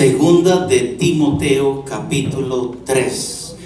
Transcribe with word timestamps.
Segunda 0.00 0.64
de 0.64 0.96
Timoteo 0.98 1.84
capítulo 1.84 2.74
3. 2.86 3.56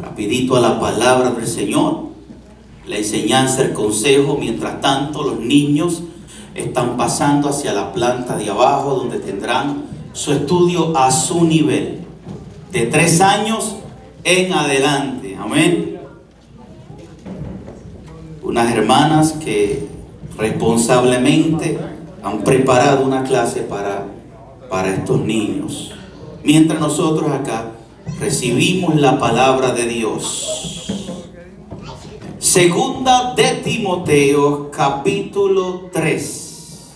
Rapidito 0.00 0.56
a 0.56 0.60
la 0.60 0.80
palabra 0.80 1.32
del 1.32 1.46
Señor. 1.46 2.04
La 2.86 2.96
enseñanza, 2.96 3.60
el 3.60 3.74
consejo. 3.74 4.38
Mientras 4.40 4.80
tanto, 4.80 5.22
los 5.22 5.40
niños 5.40 6.02
están 6.54 6.96
pasando 6.96 7.50
hacia 7.50 7.74
la 7.74 7.92
planta 7.92 8.38
de 8.38 8.48
abajo 8.48 8.94
donde 8.94 9.18
tendrán 9.18 9.82
su 10.14 10.32
estudio 10.32 10.96
a 10.96 11.10
su 11.10 11.44
nivel. 11.44 12.00
De 12.72 12.86
tres 12.86 13.20
años 13.20 13.76
en 14.24 14.54
adelante. 14.54 15.36
Amén. 15.38 16.00
Unas 18.42 18.72
hermanas 18.72 19.32
que 19.32 19.86
responsablemente 20.38 21.78
han 22.22 22.42
preparado 22.42 23.04
una 23.04 23.22
clase 23.22 23.60
para 23.60 24.13
para 24.74 24.92
estos 24.92 25.20
niños. 25.20 25.92
Mientras 26.42 26.80
nosotros 26.80 27.30
acá 27.30 27.70
recibimos 28.18 28.96
la 28.96 29.20
palabra 29.20 29.72
de 29.72 29.86
Dios. 29.86 30.88
Segunda 32.40 33.34
de 33.36 33.60
Timoteo 33.62 34.72
capítulo 34.72 35.90
3. 35.92 36.92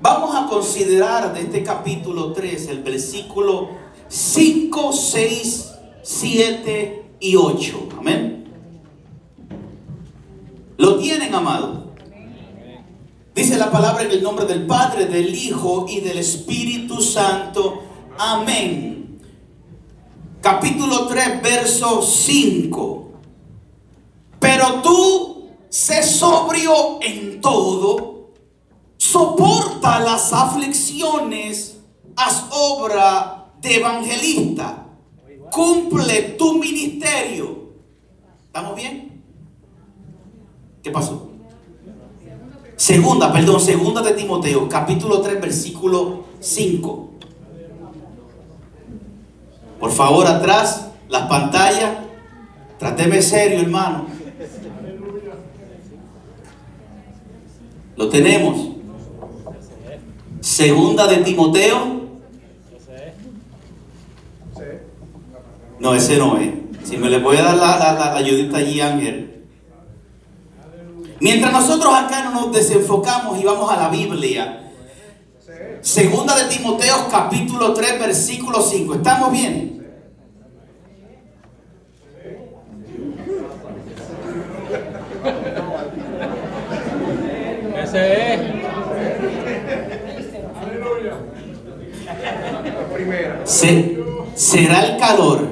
Vamos 0.00 0.34
a 0.34 0.46
considerar 0.46 1.34
de 1.34 1.42
este 1.42 1.62
capítulo 1.62 2.32
3 2.32 2.68
el 2.68 2.82
versículo 2.82 3.68
5, 4.08 4.90
6, 4.90 5.72
7 6.02 7.04
y 7.20 7.36
8. 7.36 7.88
Amén. 7.98 8.50
¿Lo 10.78 10.96
tienen, 10.96 11.34
amado? 11.34 11.87
Dice 13.38 13.56
la 13.56 13.70
palabra 13.70 14.02
en 14.02 14.10
el 14.10 14.20
nombre 14.20 14.46
del 14.46 14.66
Padre, 14.66 15.06
del 15.06 15.32
Hijo 15.32 15.86
y 15.88 16.00
del 16.00 16.18
Espíritu 16.18 17.00
Santo. 17.00 17.84
Amén. 18.18 19.20
Capítulo 20.40 21.06
3, 21.06 21.40
verso 21.40 22.02
5. 22.02 23.12
Pero 24.40 24.82
tú 24.82 25.50
sé 25.68 26.02
sobrio 26.02 26.98
en 27.00 27.40
todo, 27.40 28.32
soporta 28.96 30.00
las 30.00 30.32
aflicciones, 30.32 31.78
haz 32.16 32.44
obra 32.50 33.52
de 33.60 33.76
evangelista, 33.76 34.84
cumple 35.52 36.34
tu 36.36 36.54
ministerio. 36.54 37.68
¿Estamos 38.46 38.74
bien? 38.74 39.22
¿Qué 40.82 40.90
pasó? 40.90 41.37
Segunda, 42.78 43.32
perdón, 43.32 43.60
segunda 43.60 44.02
de 44.02 44.12
Timoteo, 44.12 44.68
capítulo 44.68 45.20
3, 45.20 45.40
versículo 45.40 46.26
5. 46.38 47.10
Por 49.80 49.90
favor, 49.90 50.24
atrás, 50.28 50.86
las 51.08 51.26
pantallas. 51.26 52.04
Tráteme 52.78 53.20
serio, 53.20 53.62
hermano. 53.62 54.06
Lo 57.96 58.08
tenemos. 58.08 58.68
Segunda 60.40 61.08
de 61.08 61.16
Timoteo. 61.16 61.98
No, 65.80 65.94
ese 65.96 66.16
no 66.16 66.38
es. 66.38 66.52
Si 66.84 66.96
me 66.96 67.10
le 67.10 67.18
voy 67.18 67.38
a 67.38 67.42
dar 67.42 67.56
la, 67.56 67.76
la 67.76 68.14
ayudita 68.14 68.58
allí, 68.58 68.80
Ángel. 68.80 69.37
Mientras 71.20 71.52
nosotros 71.52 71.92
acá 71.94 72.24
no 72.24 72.32
nos 72.32 72.52
desenfocamos 72.52 73.40
y 73.40 73.44
vamos 73.44 73.70
a 73.70 73.76
la 73.76 73.88
Biblia. 73.88 74.60
Segunda 75.80 76.36
de 76.36 76.44
Timoteo 76.44 77.08
capítulo 77.10 77.72
3 77.72 77.98
versículo 77.98 78.60
5. 78.60 78.94
¿Estamos 78.94 79.32
bien? 79.32 79.78
Ese 87.82 88.34
es. 88.34 88.40
Se, 93.44 93.98
será 94.34 94.84
el 94.84 94.96
calor. 94.98 95.48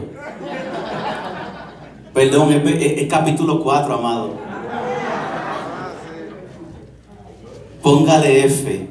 Perdón, 2.13 2.53
es 2.53 3.09
capítulo 3.09 3.63
4, 3.63 3.95
amado. 3.95 4.46
Póngale 7.87 8.45
F 8.47 8.89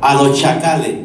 a 0.00 0.14
los 0.20 0.36
chacales. 0.36 0.96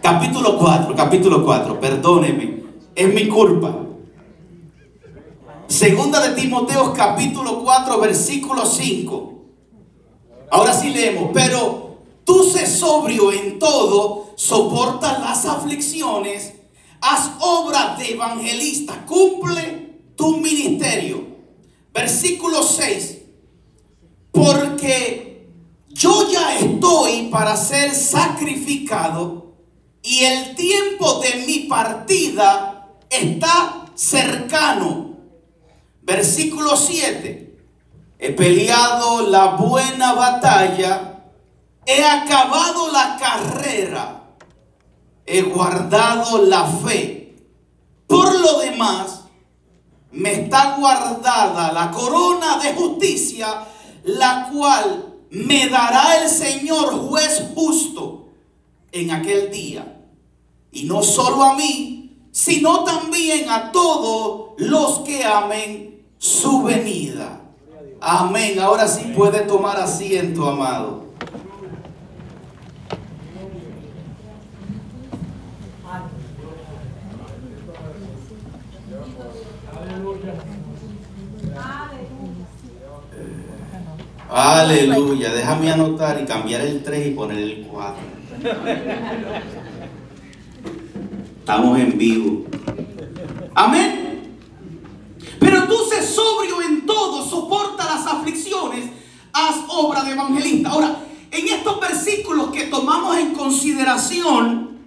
Capítulo 0.00 0.56
4, 0.56 0.94
capítulo 0.94 1.44
4, 1.44 1.80
perdóneme, 1.80 2.62
es 2.94 3.12
mi 3.12 3.26
culpa. 3.26 3.76
Segunda 5.66 6.24
de 6.28 6.40
Timoteo 6.40 6.94
capítulo 6.94 7.64
4, 7.64 7.98
versículo 7.98 8.64
5. 8.64 9.42
Ahora 10.52 10.72
sí 10.72 10.90
leemos, 10.90 11.32
pero 11.34 12.02
tú 12.22 12.44
sé 12.44 12.64
sobrio 12.64 13.32
en 13.32 13.58
todo, 13.58 14.26
soporta 14.36 15.18
las 15.18 15.44
aflicciones, 15.44 16.54
haz 17.00 17.32
obra 17.40 17.96
de 17.98 18.12
evangelista, 18.12 19.04
cumple 19.04 20.04
tu 20.14 20.36
ministerio. 20.36 21.26
Versículo 21.92 22.62
6. 22.62 23.18
Porque 24.30 25.27
yo 25.98 26.30
ya 26.30 26.56
estoy 26.56 27.28
para 27.28 27.56
ser 27.56 27.92
sacrificado 27.92 29.56
y 30.00 30.24
el 30.24 30.54
tiempo 30.54 31.20
de 31.20 31.44
mi 31.44 31.60
partida 31.60 32.86
está 33.10 33.86
cercano. 33.96 35.16
Versículo 36.02 36.76
7. 36.76 37.58
He 38.20 38.30
peleado 38.30 39.28
la 39.28 39.56
buena 39.56 40.12
batalla, 40.12 41.24
he 41.84 42.04
acabado 42.04 42.92
la 42.92 43.16
carrera, 43.18 44.22
he 45.26 45.42
guardado 45.42 46.44
la 46.44 46.64
fe. 46.64 47.36
Por 48.06 48.40
lo 48.40 48.60
demás, 48.60 49.24
me 50.12 50.32
está 50.32 50.76
guardada 50.76 51.72
la 51.72 51.90
corona 51.90 52.58
de 52.58 52.74
justicia, 52.74 53.64
la 54.04 54.48
cual 54.52 55.17
me 55.30 55.68
dará 55.68 56.22
el 56.22 56.28
Señor 56.28 56.94
juez 57.08 57.50
justo 57.54 58.28
en 58.92 59.10
aquel 59.10 59.50
día. 59.50 60.00
Y 60.72 60.84
no 60.84 61.02
solo 61.02 61.42
a 61.42 61.56
mí, 61.56 62.16
sino 62.30 62.84
también 62.84 63.50
a 63.50 63.72
todos 63.72 64.52
los 64.58 65.00
que 65.00 65.24
amen 65.24 66.02
su 66.18 66.62
venida. 66.62 67.42
Amén. 68.00 68.58
Ahora 68.60 68.86
sí 68.86 69.12
puede 69.16 69.40
tomar 69.40 69.76
asiento, 69.78 70.48
amado. 70.48 71.08
Aleluya. 79.80 80.34
Déjame 85.48 85.70
anotar 85.70 86.20
y 86.20 86.26
cambiar 86.26 86.60
el 86.60 86.82
3 86.82 87.06
y 87.06 87.10
poner 87.12 87.38
el 87.38 87.66
4. 87.66 87.96
Estamos 91.38 91.78
en 91.78 91.96
vivo. 91.96 92.44
Amén. 93.54 94.36
Pero 95.40 95.64
tú 95.64 95.76
sé 95.88 96.02
sobrio 96.06 96.60
en 96.60 96.84
todo, 96.84 97.24
soporta 97.24 97.86
las 97.86 98.06
aflicciones, 98.06 98.90
haz 99.32 99.56
obra 99.68 100.02
de 100.02 100.12
evangelista. 100.12 100.70
Ahora, 100.70 100.96
en 101.30 101.48
estos 101.48 101.80
versículos 101.80 102.50
que 102.50 102.64
tomamos 102.64 103.16
en 103.16 103.34
consideración, 103.34 104.78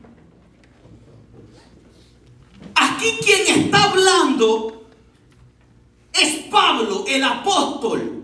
aquí 2.76 3.18
quien 3.24 3.66
está 3.66 3.86
hablando 3.86 4.86
es 6.14 6.44
Pablo, 6.52 7.06
el 7.08 7.24
apóstol. 7.24 8.21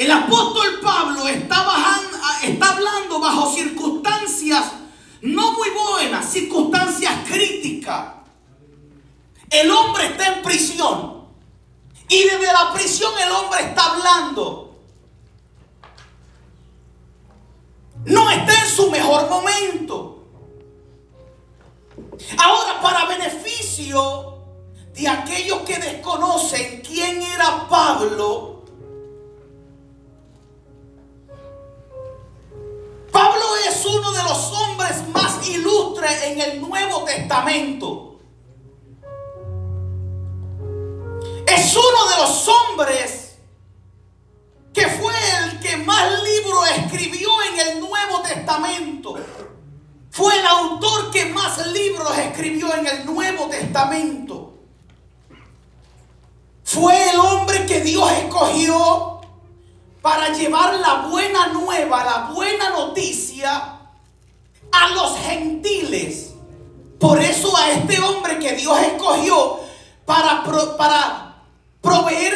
El 0.00 0.10
apóstol 0.10 0.80
Pablo 0.82 1.28
está, 1.28 1.62
bajando, 1.62 2.16
está 2.42 2.70
hablando 2.70 3.20
bajo 3.20 3.52
circunstancias 3.52 4.72
no 5.20 5.52
muy 5.52 5.68
buenas, 5.68 6.24
circunstancias 6.32 7.28
críticas. 7.28 8.14
El 9.50 9.70
hombre 9.70 10.06
está 10.06 10.36
en 10.36 10.42
prisión. 10.42 11.26
Y 12.08 12.24
desde 12.24 12.50
la 12.50 12.72
prisión 12.72 13.12
el 13.22 13.30
hombre 13.30 13.60
está 13.60 13.92
hablando. 13.92 14.78
No 18.06 18.30
está 18.30 18.54
en 18.54 18.70
su 18.70 18.90
mejor 18.90 19.28
momento. 19.28 20.24
Ahora, 22.38 22.80
para 22.80 23.04
beneficio 23.04 24.38
de 24.94 25.08
aquellos 25.08 25.60
que 25.60 25.78
desconocen 25.78 26.80
quién 26.80 27.20
era 27.20 27.68
Pablo, 27.68 28.59
es 33.80 33.86
uno 33.86 34.12
de 34.12 34.22
los 34.22 34.52
hombres 34.52 35.08
más 35.08 35.48
ilustres 35.48 36.24
en 36.24 36.40
el 36.40 36.60
Nuevo 36.60 37.02
Testamento. 37.04 38.18
Es 41.46 41.76
uno 41.76 42.08
de 42.10 42.16
los 42.18 42.48
hombres 42.48 43.38
que 44.74 44.86
fue 44.86 45.14
el 45.38 45.60
que 45.60 45.78
más 45.78 46.22
libros 46.22 46.70
escribió 46.76 47.30
en 47.42 47.68
el 47.68 47.80
Nuevo 47.80 48.20
Testamento. 48.20 49.14
Fue 50.10 50.38
el 50.38 50.46
autor 50.46 51.10
que 51.10 51.26
más 51.26 51.66
libros 51.68 52.18
escribió 52.18 52.74
en 52.74 52.86
el 52.86 53.06
Nuevo 53.06 53.46
Testamento. 53.46 54.58
Fue 56.64 57.10
el 57.10 57.18
hombre 57.18 57.64
que 57.64 57.80
Dios 57.80 58.12
escogió 58.12 59.09
para 60.02 60.32
llevar 60.32 60.74
la 60.74 61.06
buena 61.08 61.48
nueva, 61.48 62.04
la 62.04 62.32
buena 62.32 62.70
noticia 62.70 63.80
a 64.72 64.88
los 64.94 65.18
gentiles. 65.18 66.34
Por 66.98 67.20
eso 67.20 67.56
a 67.56 67.70
este 67.72 68.00
hombre 68.00 68.38
que 68.38 68.52
Dios 68.52 68.78
escogió 68.80 69.60
para, 70.04 70.42
para 70.76 71.44
proveer 71.80 72.34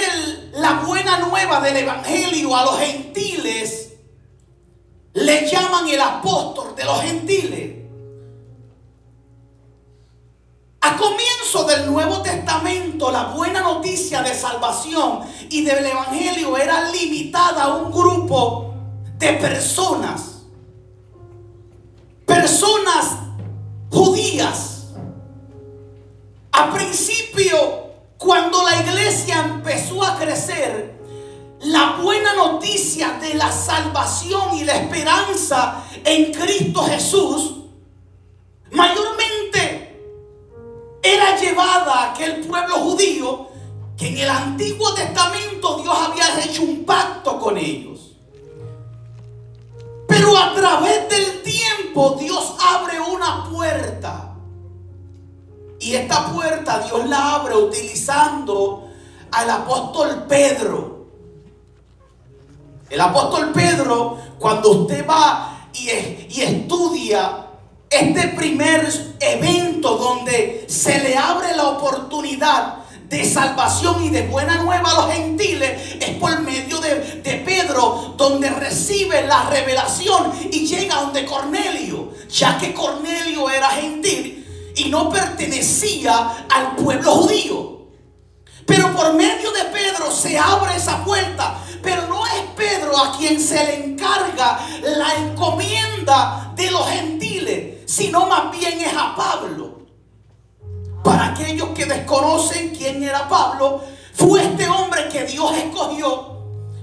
la 0.55 0.81
buena 0.87 1.19
nueva 1.21 1.61
del 1.61 1.77
Evangelio 1.77 2.55
a 2.57 2.65
los 2.65 2.79
gentiles, 2.79 3.93
le 5.15 5.47
llaman 5.49 5.89
el 5.89 6.01
apóstol 6.01 6.75
de 6.75 6.85
los 6.85 7.01
gentiles. 7.03 7.84
A 10.85 10.99
comienzo 10.99 11.65
del 11.65 11.91
Nuevo 11.91 12.21
Testamento, 12.21 13.11
la 13.11 13.29
buena 13.29 13.63
noticia 13.63 14.23
de 14.23 14.35
salvación 14.35 15.21
y 15.49 15.65
del 15.65 15.87
Evangelio 15.87 16.59
era 16.59 16.91
limitada 16.91 17.65
a 17.65 17.75
un 17.77 17.91
grupo 17.91 18.75
de 19.17 19.33
personas. 19.33 20.43
Personas 22.27 23.17
judías. 23.91 24.89
A 26.53 26.71
principio, 26.75 27.57
cuando 28.19 28.63
la 28.63 28.83
iglesia 28.83 29.41
empezó 29.41 30.05
a 30.05 30.19
crecer, 30.19 31.01
la 31.61 31.97
buena 32.03 32.35
noticia 32.35 33.19
de 33.23 33.33
la 33.33 33.51
salvación 33.51 34.59
y 34.59 34.65
la 34.65 34.77
esperanza 34.77 35.83
en 36.05 36.31
Cristo 36.31 36.83
Jesús, 36.83 37.55
mayormente 38.71 39.44
a 41.53 42.13
aquel 42.13 42.41
pueblo 42.47 42.75
judío 42.77 43.49
que 43.97 44.09
en 44.09 44.19
el 44.19 44.31
Antiguo 44.31 44.95
Testamento 44.95 45.79
Dios 45.83 45.97
había 45.97 46.45
hecho 46.45 46.63
un 46.63 46.85
pacto 46.85 47.39
con 47.39 47.59
ellos. 47.59 48.13
Pero 50.09 50.37
a 50.37 50.55
través 50.55 51.09
del 51.09 51.43
tiempo 51.43 52.17
Dios 52.19 52.57
abre 52.61 53.01
una 53.01 53.49
puerta. 53.51 54.35
Y 55.81 55.95
esta 55.95 56.33
puerta 56.33 56.81
Dios 56.81 57.09
la 57.09 57.35
abre 57.37 57.57
utilizando 57.57 58.89
al 59.31 59.51
apóstol 59.51 60.25
Pedro. 60.29 61.07
El 62.89 63.01
apóstol 63.01 63.51
Pedro, 63.53 64.19
cuando 64.39 64.71
usted 64.71 65.07
va 65.09 65.69
y, 65.73 65.89
y 65.91 66.43
estudia 66.43 67.44
este 67.95 68.29
primer 68.29 68.89
evento 69.21 69.97
donde 69.97 70.65
se 70.69 70.99
le 71.01 71.17
abre 71.17 71.55
la 71.57 71.69
oportunidad 71.71 72.79
de 73.09 73.25
salvación 73.25 74.03
y 74.03 74.11
de 74.11 74.23
buena 74.23 74.63
nueva 74.63 74.91
a 74.91 74.95
los 74.95 75.15
gentiles 75.15 75.97
es 76.01 76.11
por 76.17 76.41
medio 76.41 76.81
de, 76.81 77.21
de, 77.23 77.35
Pedro, 77.45 78.15
donde 78.17 78.51
recibe 78.51 79.23
la 79.27 79.49
revelación 79.51 80.33
y 80.51 80.67
llega 80.67 80.97
donde 80.97 81.25
Cornelio, 81.25 82.13
ya 82.29 82.59
que 82.59 82.73
Cornelio 82.75 83.49
era 83.51 83.69
gentil 83.69 84.73
y 84.77 84.89
no 84.89 85.11
pertenecía 85.11 86.47
al 86.51 86.77
pueblo 86.77 87.13
judío. 87.13 87.74
Pero 88.67 88.95
por 88.95 89.15
medio 89.15 89.53
de 89.53 89.65
Pedro 89.65 90.11
se 90.11 90.39
abre 90.39 90.77
esa 90.77 91.05
puerta. 91.05 91.59
Pero 91.83 92.07
no 92.07 92.27
es 92.27 92.43
Pedro 92.57 92.97
a 92.97 93.17
quien 93.17 93.41
se 93.41 93.63
le 93.65 93.85
encarga 93.85 94.59
la 94.83 95.15
encomienda 95.17 96.53
de 96.57 96.71
los 96.71 96.89
gentiles, 96.89 97.83
sino 97.87 98.27
más 98.27 98.51
bien 98.51 98.81
es 98.81 98.95
a 98.97 99.15
Pablo. 99.15 99.81
Para 101.03 101.27
aquellos 101.29 101.69
que 101.71 101.85
desconocen 101.85 102.75
quién 102.75 103.03
era 103.03 103.29
Pablo, 103.29 103.83
fue 104.15 104.43
este 104.45 104.69
hombre 104.69 105.09
que 105.11 105.25
Dios 105.25 105.53
escogió 105.57 106.39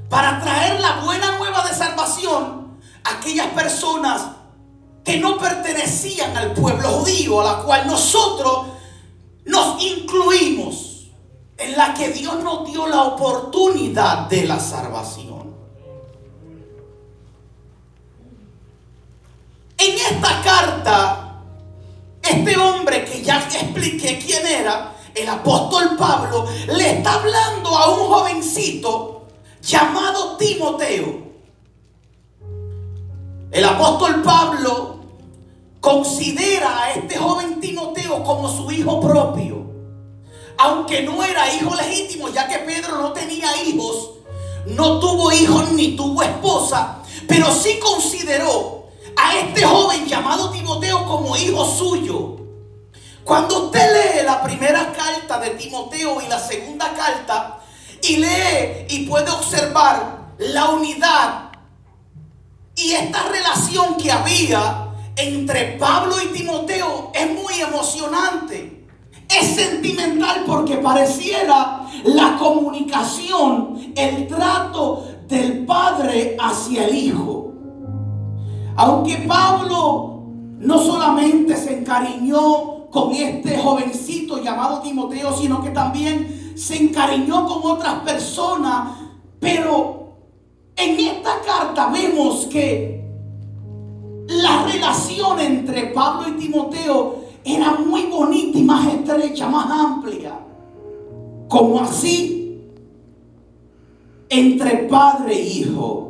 para 0.09 0.39
traer 0.41 0.79
la 0.79 0.99
buena 0.99 1.37
nueva 1.39 1.67
de 1.67 1.73
salvación 1.73 2.79
a 3.03 3.17
aquellas 3.17 3.47
personas 3.47 4.21
que 5.03 5.17
no 5.17 5.37
pertenecían 5.39 6.37
al 6.37 6.53
pueblo 6.53 6.87
judío, 6.89 7.41
a 7.41 7.55
la 7.55 7.63
cual 7.63 7.87
nosotros 7.87 8.67
nos 9.45 9.81
incluimos 9.81 10.90
en 11.61 11.77
la 11.77 11.93
que 11.93 12.09
Dios 12.09 12.43
nos 12.43 12.65
dio 12.65 12.87
la 12.87 13.03
oportunidad 13.03 14.27
de 14.27 14.47
la 14.47 14.59
salvación. 14.59 15.55
En 19.77 19.95
esta 19.95 20.41
carta, 20.41 21.41
este 22.21 22.57
hombre 22.57 23.05
que 23.05 23.21
ya 23.23 23.39
expliqué 23.39 24.19
quién 24.19 24.45
era, 24.45 24.95
el 25.13 25.29
apóstol 25.29 25.97
Pablo, 25.97 26.47
le 26.67 26.97
está 26.97 27.13
hablando 27.13 27.77
a 27.77 27.89
un 27.89 28.07
jovencito 28.07 29.27
llamado 29.61 30.37
Timoteo. 30.37 31.31
El 33.51 33.65
apóstol 33.65 34.23
Pablo 34.23 34.95
considera 35.79 36.83
a 36.83 36.91
este 36.93 37.17
joven 37.17 37.59
Timoteo 37.59 38.23
como 38.23 38.49
su 38.49 38.71
hijo 38.71 38.99
propio 38.99 39.70
aunque 40.61 41.01
no 41.01 41.23
era 41.23 41.51
hijo 41.55 41.73
legítimo, 41.73 42.29
ya 42.29 42.47
que 42.47 42.59
Pedro 42.59 43.01
no 43.01 43.13
tenía 43.13 43.49
hijos, 43.63 44.11
no 44.67 44.99
tuvo 44.99 45.31
hijos 45.31 45.71
ni 45.71 45.95
tuvo 45.95 46.21
esposa, 46.21 46.99
pero 47.27 47.51
sí 47.51 47.79
consideró 47.79 48.87
a 49.15 49.39
este 49.39 49.63
joven 49.63 50.05
llamado 50.05 50.51
Timoteo 50.51 51.03
como 51.05 51.35
hijo 51.35 51.65
suyo. 51.65 52.37
Cuando 53.23 53.65
usted 53.65 53.91
lee 53.91 54.23
la 54.23 54.43
primera 54.43 54.93
carta 54.93 55.39
de 55.39 55.49
Timoteo 55.51 56.21
y 56.21 56.27
la 56.27 56.39
segunda 56.39 56.93
carta, 56.93 57.59
y 58.03 58.17
lee 58.17 58.85
y 58.89 59.07
puede 59.07 59.31
observar 59.31 60.33
la 60.37 60.69
unidad 60.69 61.51
y 62.75 62.91
esta 62.91 63.23
relación 63.29 63.95
que 63.97 64.11
había 64.11 64.89
entre 65.15 65.77
Pablo 65.79 66.21
y 66.21 66.27
Timoteo, 66.27 67.11
es 67.15 67.31
muy 67.31 67.61
emocionante 67.61 68.80
es 69.39 69.55
sentimental 69.55 70.43
porque 70.45 70.77
pareciera 70.77 71.87
la 72.03 72.37
comunicación, 72.37 73.93
el 73.95 74.27
trato 74.27 75.05
del 75.27 75.65
padre 75.65 76.35
hacia 76.39 76.87
el 76.87 76.95
hijo. 76.95 77.53
Aunque 78.75 79.17
Pablo 79.27 80.23
no 80.59 80.77
solamente 80.79 81.55
se 81.55 81.79
encariñó 81.79 82.89
con 82.89 83.13
este 83.13 83.57
jovencito 83.57 84.43
llamado 84.43 84.81
Timoteo, 84.81 85.35
sino 85.35 85.63
que 85.63 85.69
también 85.69 86.53
se 86.55 86.83
encariñó 86.83 87.47
con 87.47 87.71
otras 87.71 87.99
personas, 88.01 88.89
pero 89.39 90.15
en 90.75 90.99
esta 90.99 91.41
carta 91.45 91.87
vemos 91.87 92.47
que 92.47 93.01
la 94.27 94.65
relación 94.65 95.39
entre 95.39 95.87
Pablo 95.87 96.29
y 96.29 96.31
Timoteo 96.33 97.20
era 97.43 97.75
muy 97.75 98.03
bonita 98.03 98.57
y 98.57 98.63
más 98.63 98.93
estrecha, 98.93 99.49
más 99.49 99.69
amplia. 99.69 100.39
Como 101.47 101.79
así, 101.79 102.61
entre 104.29 104.87
padre 104.87 105.35
e 105.35 105.41
hijo. 105.41 106.07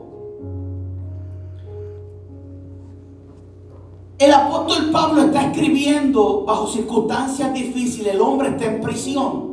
El 4.20 4.32
apóstol 4.32 4.92
Pablo 4.92 5.24
está 5.24 5.48
escribiendo 5.48 6.44
bajo 6.46 6.68
circunstancias 6.68 7.52
difíciles. 7.54 8.14
El 8.14 8.22
hombre 8.22 8.50
está 8.50 8.66
en 8.66 8.82
prisión. 8.82 9.52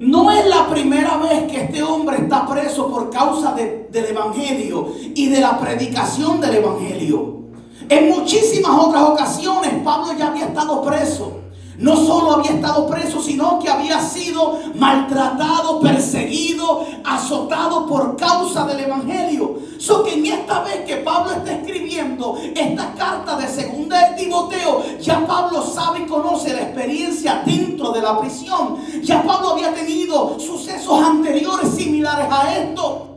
No 0.00 0.30
es 0.30 0.46
la 0.46 0.68
primera 0.68 1.16
vez 1.16 1.50
que 1.50 1.62
este 1.62 1.82
hombre 1.82 2.18
está 2.18 2.46
preso 2.46 2.90
por 2.90 3.08
causa 3.08 3.54
del 3.54 4.04
Evangelio 4.04 4.88
y 5.14 5.28
de 5.28 5.40
la 5.40 5.58
predicación 5.58 6.40
del 6.40 6.56
Evangelio. 6.56 7.41
En 7.88 8.10
muchísimas 8.10 8.78
otras 8.78 9.02
ocasiones 9.02 9.72
Pablo 9.84 10.12
ya 10.18 10.28
había 10.28 10.46
estado 10.46 10.82
preso. 10.82 11.42
No 11.78 11.96
solo 11.96 12.34
había 12.34 12.52
estado 12.52 12.86
preso, 12.86 13.20
sino 13.20 13.58
que 13.58 13.68
había 13.68 14.00
sido 14.00 14.60
maltratado, 14.74 15.80
perseguido, 15.80 16.86
azotado 17.02 17.86
por 17.86 18.16
causa 18.16 18.64
del 18.66 18.80
Evangelio. 18.80 19.58
So 19.78 20.04
que 20.04 20.14
en 20.14 20.26
esta 20.26 20.62
vez 20.62 20.84
que 20.86 20.96
Pablo 20.98 21.32
está 21.32 21.52
escribiendo 21.54 22.38
esta 22.54 22.94
carta 22.94 23.36
de 23.36 23.48
segunda 23.48 24.10
de 24.10 24.22
Timoteo, 24.22 24.84
ya 25.00 25.26
Pablo 25.26 25.62
sabe 25.62 26.00
y 26.00 26.06
conoce 26.06 26.52
la 26.52 26.62
experiencia 26.62 27.42
dentro 27.44 27.90
de 27.90 28.00
la 28.00 28.20
prisión. 28.20 28.76
Ya 29.02 29.22
Pablo 29.22 29.50
había 29.50 29.74
tenido 29.74 30.38
sucesos 30.38 31.02
anteriores 31.02 31.70
similares 31.74 32.26
a 32.30 32.58
esto. 32.58 33.08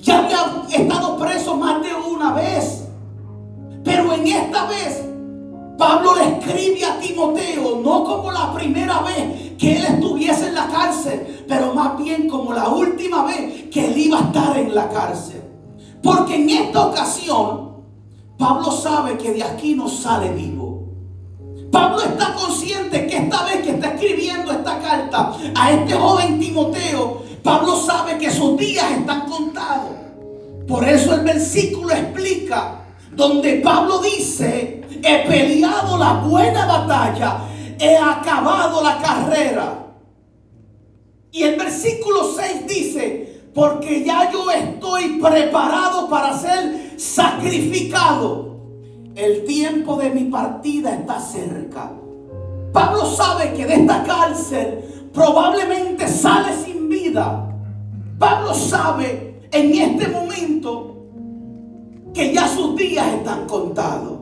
Ya 0.00 0.20
había 0.20 0.66
estado 0.70 1.18
preso 1.18 1.56
más 1.56 1.82
de 1.82 1.94
una 1.94 2.32
vez. 2.32 2.87
Pero 3.84 4.12
en 4.12 4.26
esta 4.26 4.66
vez 4.66 5.04
Pablo 5.78 6.16
le 6.16 6.38
escribe 6.38 6.84
a 6.84 6.98
Timoteo, 6.98 7.80
no 7.84 8.02
como 8.02 8.32
la 8.32 8.52
primera 8.52 9.00
vez 9.00 9.52
que 9.56 9.76
él 9.76 9.84
estuviese 9.84 10.48
en 10.48 10.56
la 10.56 10.66
cárcel, 10.66 11.44
pero 11.46 11.72
más 11.72 11.96
bien 11.96 12.28
como 12.28 12.52
la 12.52 12.68
última 12.68 13.24
vez 13.24 13.70
que 13.70 13.86
él 13.86 13.96
iba 13.96 14.18
a 14.18 14.22
estar 14.22 14.56
en 14.58 14.74
la 14.74 14.88
cárcel. 14.88 15.40
Porque 16.02 16.34
en 16.34 16.50
esta 16.50 16.86
ocasión, 16.86 17.76
Pablo 18.36 18.72
sabe 18.72 19.16
que 19.18 19.32
de 19.32 19.44
aquí 19.44 19.76
no 19.76 19.88
sale 19.88 20.32
vivo. 20.32 20.88
Pablo 21.70 22.00
está 22.00 22.34
consciente 22.34 23.06
que 23.06 23.16
esta 23.16 23.44
vez 23.44 23.62
que 23.62 23.70
está 23.70 23.94
escribiendo 23.94 24.50
esta 24.50 24.80
carta 24.80 25.32
a 25.54 25.72
este 25.72 25.94
joven 25.94 26.40
Timoteo, 26.40 27.22
Pablo 27.44 27.76
sabe 27.76 28.18
que 28.18 28.32
sus 28.32 28.56
días 28.56 28.90
están 28.90 29.28
contados. 29.28 29.92
Por 30.66 30.88
eso 30.88 31.14
el 31.14 31.20
versículo 31.20 31.92
explica 31.92 32.87
donde 33.18 33.54
Pablo 33.54 33.98
dice, 33.98 34.80
he 35.02 35.28
peleado 35.28 35.98
la 35.98 36.12
buena 36.20 36.66
batalla, 36.66 37.38
he 37.76 37.96
acabado 37.96 38.80
la 38.80 38.98
carrera. 38.98 39.86
Y 41.32 41.42
el 41.42 41.56
versículo 41.56 42.32
6 42.32 42.66
dice, 42.68 43.42
porque 43.52 44.04
ya 44.04 44.30
yo 44.30 44.48
estoy 44.52 45.18
preparado 45.20 46.08
para 46.08 46.38
ser 46.38 46.92
sacrificado. 46.96 48.56
El 49.16 49.44
tiempo 49.44 49.96
de 49.96 50.10
mi 50.10 50.24
partida 50.26 50.94
está 50.94 51.18
cerca. 51.18 51.90
Pablo 52.72 53.04
sabe 53.04 53.52
que 53.52 53.66
de 53.66 53.74
esta 53.74 54.04
cárcel 54.04 55.10
probablemente 55.12 56.06
sale 56.06 56.54
sin 56.64 56.88
vida. 56.88 57.52
Pablo 58.16 58.54
sabe 58.54 59.40
en 59.50 59.74
este 59.74 60.06
momento 60.06 61.07
que 62.14 62.32
ya 62.32 62.48
sus 62.48 62.76
días 62.76 63.06
están 63.14 63.46
contados. 63.46 64.18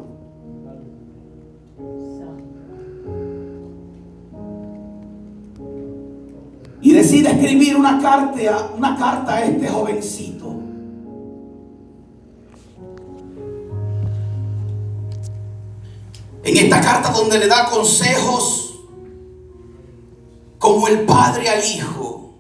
Y 6.80 6.92
decide 6.92 7.30
escribir 7.30 7.76
una 7.76 8.00
carta, 8.00 8.70
una 8.76 8.96
carta 8.96 9.34
a 9.34 9.44
este 9.44 9.68
jovencito. 9.68 10.46
En 16.44 16.56
esta 16.56 16.80
carta 16.80 17.10
donde 17.10 17.38
le 17.40 17.48
da 17.48 17.68
consejos 17.68 18.66
como 20.58 20.86
el 20.86 21.00
padre 21.00 21.48
al 21.48 21.64
hijo. 21.64 22.34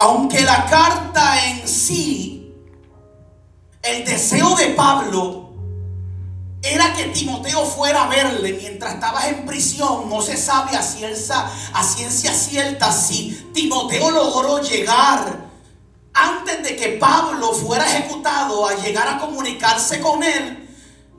Aunque 0.00 0.42
la 0.42 0.66
carta 0.66 1.48
en 1.48 1.68
sí 1.68 2.39
el 3.82 4.04
deseo 4.04 4.54
de 4.56 4.68
Pablo 4.68 5.50
era 6.62 6.92
que 6.94 7.04
Timoteo 7.04 7.64
fuera 7.64 8.04
a 8.04 8.08
verle 8.08 8.52
mientras 8.52 8.94
estaba 8.94 9.28
en 9.28 9.46
prisión. 9.46 10.08
No 10.10 10.20
se 10.20 10.36
sabe 10.36 10.76
a 10.76 10.82
ciencia, 10.82 11.50
a 11.72 11.82
ciencia 11.82 12.34
cierta 12.34 12.92
si 12.92 13.50
Timoteo 13.54 14.10
logró 14.10 14.60
llegar 14.60 15.48
antes 16.12 16.62
de 16.62 16.76
que 16.76 16.88
Pablo 16.98 17.52
fuera 17.52 17.86
ejecutado 17.86 18.66
a 18.66 18.74
llegar 18.74 19.08
a 19.08 19.18
comunicarse 19.18 20.00
con 20.00 20.22
él. 20.22 20.68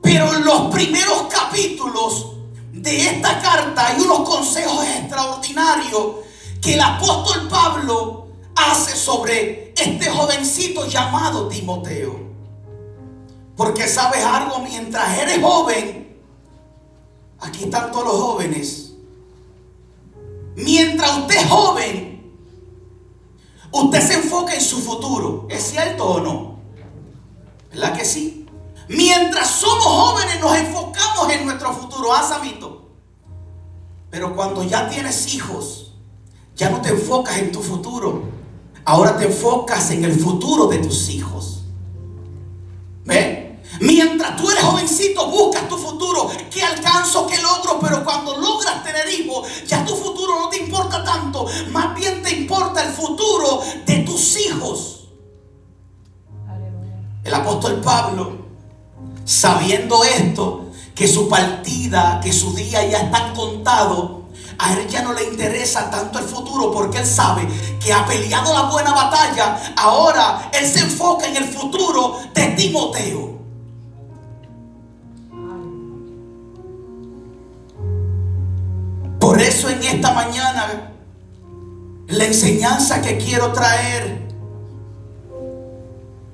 Pero 0.00 0.32
en 0.34 0.44
los 0.44 0.72
primeros 0.72 1.24
capítulos 1.28 2.36
de 2.72 3.08
esta 3.08 3.40
carta 3.40 3.88
hay 3.88 4.00
unos 4.00 4.28
consejos 4.28 4.84
extraordinarios 4.84 6.16
que 6.60 6.74
el 6.74 6.80
apóstol 6.80 7.48
Pablo 7.48 8.28
hace 8.54 8.96
sobre 8.96 9.74
este 9.76 10.08
jovencito 10.08 10.86
llamado 10.86 11.48
Timoteo. 11.48 12.31
Porque 13.56 13.86
sabes 13.86 14.24
algo, 14.24 14.60
mientras 14.60 15.18
eres 15.18 15.42
joven, 15.42 16.20
aquí 17.40 17.64
están 17.64 17.92
todos 17.92 18.06
los 18.06 18.20
jóvenes. 18.20 18.94
Mientras 20.56 21.18
usted 21.18 21.36
es 21.36 21.48
joven, 21.48 22.32
usted 23.70 24.00
se 24.00 24.14
enfoca 24.14 24.54
en 24.54 24.60
su 24.60 24.78
futuro. 24.78 25.46
¿Es 25.50 25.62
cierto 25.62 26.04
o 26.04 26.20
no? 26.20 26.58
¿Verdad 27.70 27.96
que 27.96 28.04
sí? 28.04 28.46
Mientras 28.88 29.48
somos 29.48 29.84
jóvenes 29.84 30.40
nos 30.40 30.56
enfocamos 30.56 31.32
en 31.32 31.46
nuestro 31.46 31.72
futuro. 31.72 32.12
¿Ah, 32.12 32.22
Samito? 32.22 32.90
Pero 34.10 34.36
cuando 34.36 34.62
ya 34.62 34.88
tienes 34.90 35.34
hijos, 35.34 35.94
ya 36.54 36.68
no 36.68 36.82
te 36.82 36.90
enfocas 36.90 37.38
en 37.38 37.50
tu 37.50 37.60
futuro. 37.60 38.22
Ahora 38.84 39.16
te 39.16 39.24
enfocas 39.24 39.90
en 39.90 40.04
el 40.04 40.18
futuro 40.18 40.66
de 40.66 40.78
tus 40.78 41.08
hijos. 41.08 41.51
Tú 44.36 44.50
eres 44.50 44.64
jovencito, 44.64 45.26
buscas 45.26 45.68
tu 45.68 45.76
futuro. 45.76 46.30
¿Qué 46.50 46.62
alcanzo? 46.62 47.26
¿Qué 47.26 47.40
logro? 47.40 47.78
Pero 47.80 48.04
cuando 48.04 48.36
logras 48.36 48.82
tener 48.84 49.08
hijos, 49.08 49.46
ya 49.66 49.84
tu 49.84 49.94
futuro 49.94 50.40
no 50.40 50.48
te 50.48 50.58
importa 50.58 51.04
tanto. 51.04 51.46
Más 51.70 51.94
bien 51.94 52.22
te 52.22 52.30
importa 52.30 52.82
el 52.82 52.92
futuro 52.92 53.62
de 53.86 53.98
tus 53.98 54.36
hijos. 54.38 55.08
El 57.24 57.34
apóstol 57.34 57.80
Pablo, 57.80 58.32
sabiendo 59.24 60.02
esto, 60.04 60.66
que 60.94 61.06
su 61.06 61.28
partida, 61.28 62.20
que 62.22 62.32
su 62.32 62.52
día 62.54 62.84
ya 62.86 62.98
están 62.98 63.34
contados, 63.34 64.22
a 64.58 64.72
él 64.74 64.88
ya 64.88 65.02
no 65.02 65.12
le 65.12 65.24
interesa 65.24 65.90
tanto 65.90 66.18
el 66.18 66.24
futuro 66.24 66.70
porque 66.70 66.98
él 66.98 67.06
sabe 67.06 67.48
que 67.80 67.92
ha 67.92 68.06
peleado 68.06 68.52
la 68.52 68.62
buena 68.62 68.92
batalla. 68.92 69.74
Ahora 69.76 70.50
él 70.52 70.70
se 70.70 70.80
enfoca 70.80 71.26
en 71.26 71.36
el 71.36 71.44
futuro 71.44 72.18
de 72.34 72.46
Timoteo. 72.48 73.31
Eso 79.52 79.68
en 79.68 79.82
esta 79.82 80.14
mañana 80.14 80.92
la 82.08 82.24
enseñanza 82.24 83.02
que 83.02 83.18
quiero 83.18 83.52
traer 83.52 84.22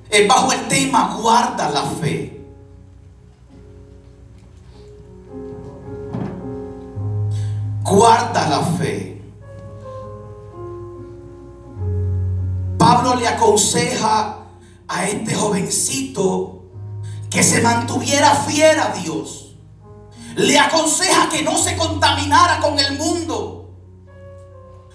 es 0.09 0.27
bajo 0.27 0.53
el 0.53 0.67
tema 0.67 1.17
guarda 1.21 1.69
la 1.69 1.83
fe. 1.83 2.41
Guarda 7.83 8.47
la 8.47 8.61
fe. 8.77 9.21
Pablo 12.77 13.15
le 13.15 13.27
aconseja 13.27 14.37
a 14.87 15.05
este 15.05 15.35
jovencito 15.35 16.63
que 17.29 17.43
se 17.43 17.61
mantuviera 17.61 18.33
fiel 18.33 18.79
a 18.79 18.93
Dios 18.93 19.48
le 20.39 20.57
aconseja 20.57 21.27
que 21.27 21.43
no 21.43 21.57
se 21.57 21.75
contaminara 21.75 22.59
con 22.59 22.79
el 22.79 22.97
mundo. 22.97 23.71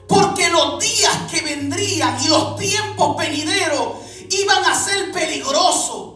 Porque 0.08 0.48
los 0.48 0.80
días 0.80 1.12
que 1.30 1.42
vendrían 1.42 2.16
y 2.22 2.28
los 2.28 2.56
tiempos 2.56 3.16
venideros 3.16 3.88
iban 4.30 4.64
a 4.64 4.74
ser 4.74 5.12
peligrosos. 5.12 6.14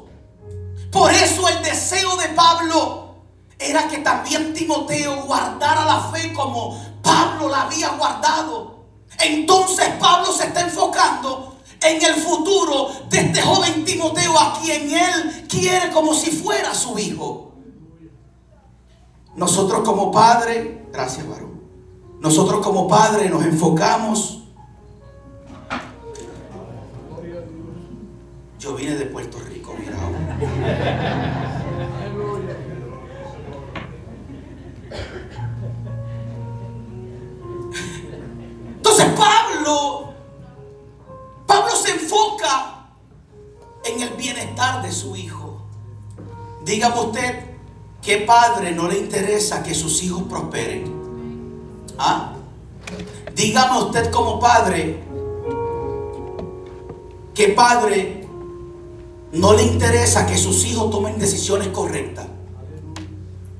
Por 0.90 1.12
eso 1.12 1.46
el 1.46 1.62
deseo 1.62 2.16
de 2.16 2.28
Pablo 2.28 3.16
era 3.58 3.86
que 3.88 3.98
también 3.98 4.54
Timoteo 4.54 5.24
guardara 5.24 5.84
la 5.84 6.00
fe 6.10 6.32
como 6.32 6.80
Pablo 7.02 7.50
la 7.50 7.62
había 7.62 7.90
guardado. 7.90 8.86
Entonces 9.18 9.88
Pablo 10.00 10.32
se 10.32 10.44
está 10.44 10.62
enfocando 10.62 11.58
en 11.82 12.02
el 12.02 12.14
futuro 12.14 12.90
de 13.10 13.18
este 13.18 13.42
joven 13.42 13.84
Timoteo 13.84 14.38
a 14.38 14.58
quien 14.58 14.90
él 14.90 15.46
quiere 15.48 15.90
como 15.90 16.14
si 16.14 16.30
fuera 16.30 16.74
su 16.74 16.98
hijo. 16.98 17.47
Nosotros 19.38 19.82
como 19.84 20.10
padre, 20.10 20.88
gracias 20.92 21.28
varón, 21.28 21.60
nosotros 22.20 22.60
como 22.60 22.88
padre 22.88 23.30
nos 23.30 23.44
enfocamos. 23.44 24.42
Yo 28.58 28.74
vine 28.74 28.96
de 28.96 29.06
Puerto 29.06 29.38
Rico, 29.38 29.76
mira. 29.78 29.96
Entonces 38.76 39.06
Pablo, 39.16 40.14
Pablo 41.46 41.70
se 41.76 41.92
enfoca 41.92 42.88
en 43.84 44.02
el 44.02 44.10
bienestar 44.16 44.82
de 44.82 44.90
su 44.90 45.14
hijo. 45.14 45.62
Dígame 46.64 47.00
usted, 47.00 47.47
¿Qué 48.02 48.18
padre 48.18 48.72
no 48.72 48.88
le 48.88 48.98
interesa 48.98 49.62
que 49.62 49.74
sus 49.74 50.02
hijos 50.02 50.22
prosperen? 50.28 50.92
¿Ah? 51.98 52.32
Dígame 53.34 53.78
usted 53.82 54.10
como 54.10 54.40
padre, 54.40 55.02
¿qué 57.34 57.48
padre 57.48 58.26
no 59.32 59.52
le 59.52 59.62
interesa 59.64 60.26
que 60.26 60.38
sus 60.38 60.64
hijos 60.64 60.90
tomen 60.90 61.18
decisiones 61.18 61.68
correctas? 61.68 62.26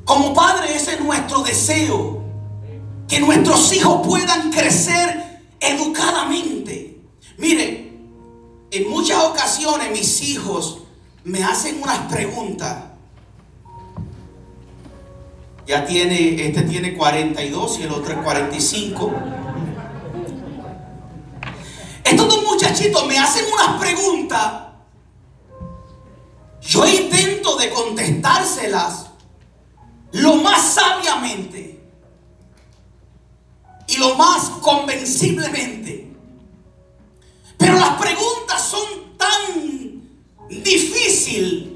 Como 0.04 0.32
padre 0.32 0.74
ese 0.74 0.94
es 0.94 1.00
nuestro 1.00 1.42
deseo, 1.42 2.22
que 3.06 3.20
nuestros 3.20 3.72
hijos 3.72 4.06
puedan 4.06 4.50
crecer 4.50 5.42
educadamente. 5.60 7.00
Mire, 7.36 7.92
en 8.70 8.90
muchas 8.90 9.22
ocasiones 9.24 9.90
mis 9.92 10.22
hijos 10.22 10.78
me 11.24 11.44
hacen 11.44 11.82
unas 11.82 11.98
preguntas 12.10 12.87
Ya 15.68 15.84
tiene, 15.84 16.46
este 16.46 16.62
tiene 16.62 16.94
42 16.94 17.80
y 17.80 17.82
el 17.82 17.92
otro 17.92 18.14
es 18.14 18.18
45. 18.20 19.12
Estos 22.02 22.26
dos 22.26 22.42
muchachitos 22.42 23.06
me 23.06 23.18
hacen 23.18 23.44
unas 23.52 23.78
preguntas. 23.78 24.62
Yo 26.62 26.86
intento 26.88 27.56
de 27.56 27.68
contestárselas 27.68 29.08
lo 30.12 30.36
más 30.36 30.72
sabiamente 30.72 31.82
y 33.88 33.96
lo 33.98 34.14
más 34.14 34.48
convenciblemente. 34.62 36.10
Pero 37.58 37.74
las 37.74 38.00
preguntas 38.00 38.62
son 38.62 39.18
tan 39.18 40.08
difíciles 40.48 41.68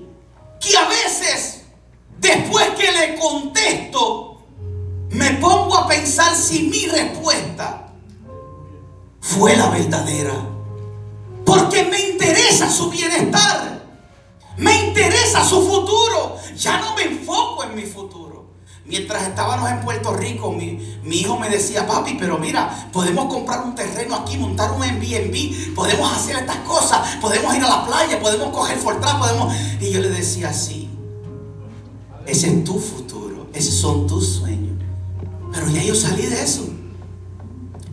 que 0.58 0.76
a 0.78 0.88
veces, 0.88 1.61
después 2.22 2.70
que 2.70 2.90
le 2.92 3.16
contesto, 3.16 4.38
me 5.10 5.32
pongo 5.32 5.76
a 5.76 5.88
pensar 5.88 6.34
si 6.34 6.68
mi 6.68 6.86
respuesta 6.86 7.92
fue 9.20 9.56
la 9.56 9.68
verdadera. 9.68 10.34
Porque 11.44 11.84
me 11.84 12.00
interesa 12.00 12.70
su 12.70 12.88
bienestar. 12.90 13.82
Me 14.56 14.86
interesa 14.86 15.44
su 15.44 15.66
futuro. 15.66 16.36
Ya 16.56 16.78
no 16.78 16.94
me 16.94 17.02
enfoco 17.02 17.64
en 17.64 17.74
mi 17.74 17.82
futuro. 17.82 18.22
Mientras 18.84 19.22
estábamos 19.22 19.70
en 19.70 19.80
Puerto 19.80 20.12
Rico, 20.12 20.52
mi, 20.52 20.98
hijo 21.04 21.38
me 21.38 21.48
decía, 21.48 21.86
papi, 21.86 22.16
pero 22.18 22.38
mira, 22.38 22.88
podemos 22.92 23.26
comprar 23.26 23.62
un 23.62 23.74
terreno 23.74 24.16
aquí, 24.16 24.36
montar 24.36 24.72
un 24.72 24.82
Airbnb, 24.82 25.74
podemos 25.74 26.12
hacer 26.12 26.36
estas 26.36 26.58
cosas, 26.58 27.16
podemos 27.20 27.54
ir 27.54 27.62
a 27.62 27.68
la 27.68 27.86
playa, 27.86 28.20
podemos 28.20 28.50
coger 28.50 28.76
Fortran, 28.78 29.20
podemos... 29.20 29.54
Y 29.80 29.92
yo 29.92 30.00
le 30.00 30.10
decía, 30.10 30.52
sí, 30.52 30.81
ese 32.26 32.48
es 32.48 32.64
tu 32.64 32.78
futuro, 32.78 33.48
esos 33.52 33.74
son 33.74 34.06
tus 34.06 34.26
sueños. 34.26 34.78
Pero 35.52 35.68
ya 35.68 35.82
yo 35.82 35.94
salí 35.94 36.26
de 36.26 36.42
eso. 36.42 36.68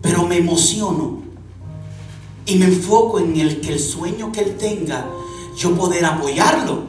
Pero 0.01 0.25
me 0.25 0.37
emociono 0.37 1.19
y 2.45 2.55
me 2.55 2.65
enfoco 2.65 3.19
en 3.19 3.37
el 3.37 3.61
que 3.61 3.73
el 3.73 3.79
sueño 3.79 4.31
que 4.31 4.41
él 4.41 4.57
tenga, 4.57 5.05
yo 5.57 5.75
poder 5.75 6.05
apoyarlo. 6.05 6.83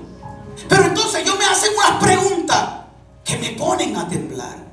Pero 0.68 0.84
entonces 0.84 1.24
yo 1.24 1.36
me 1.36 1.44
hacen 1.44 1.70
unas 1.76 2.02
preguntas 2.02 2.70
que 3.24 3.36
me 3.38 3.50
ponen 3.50 3.96
a 3.96 4.08
temblar. 4.08 4.72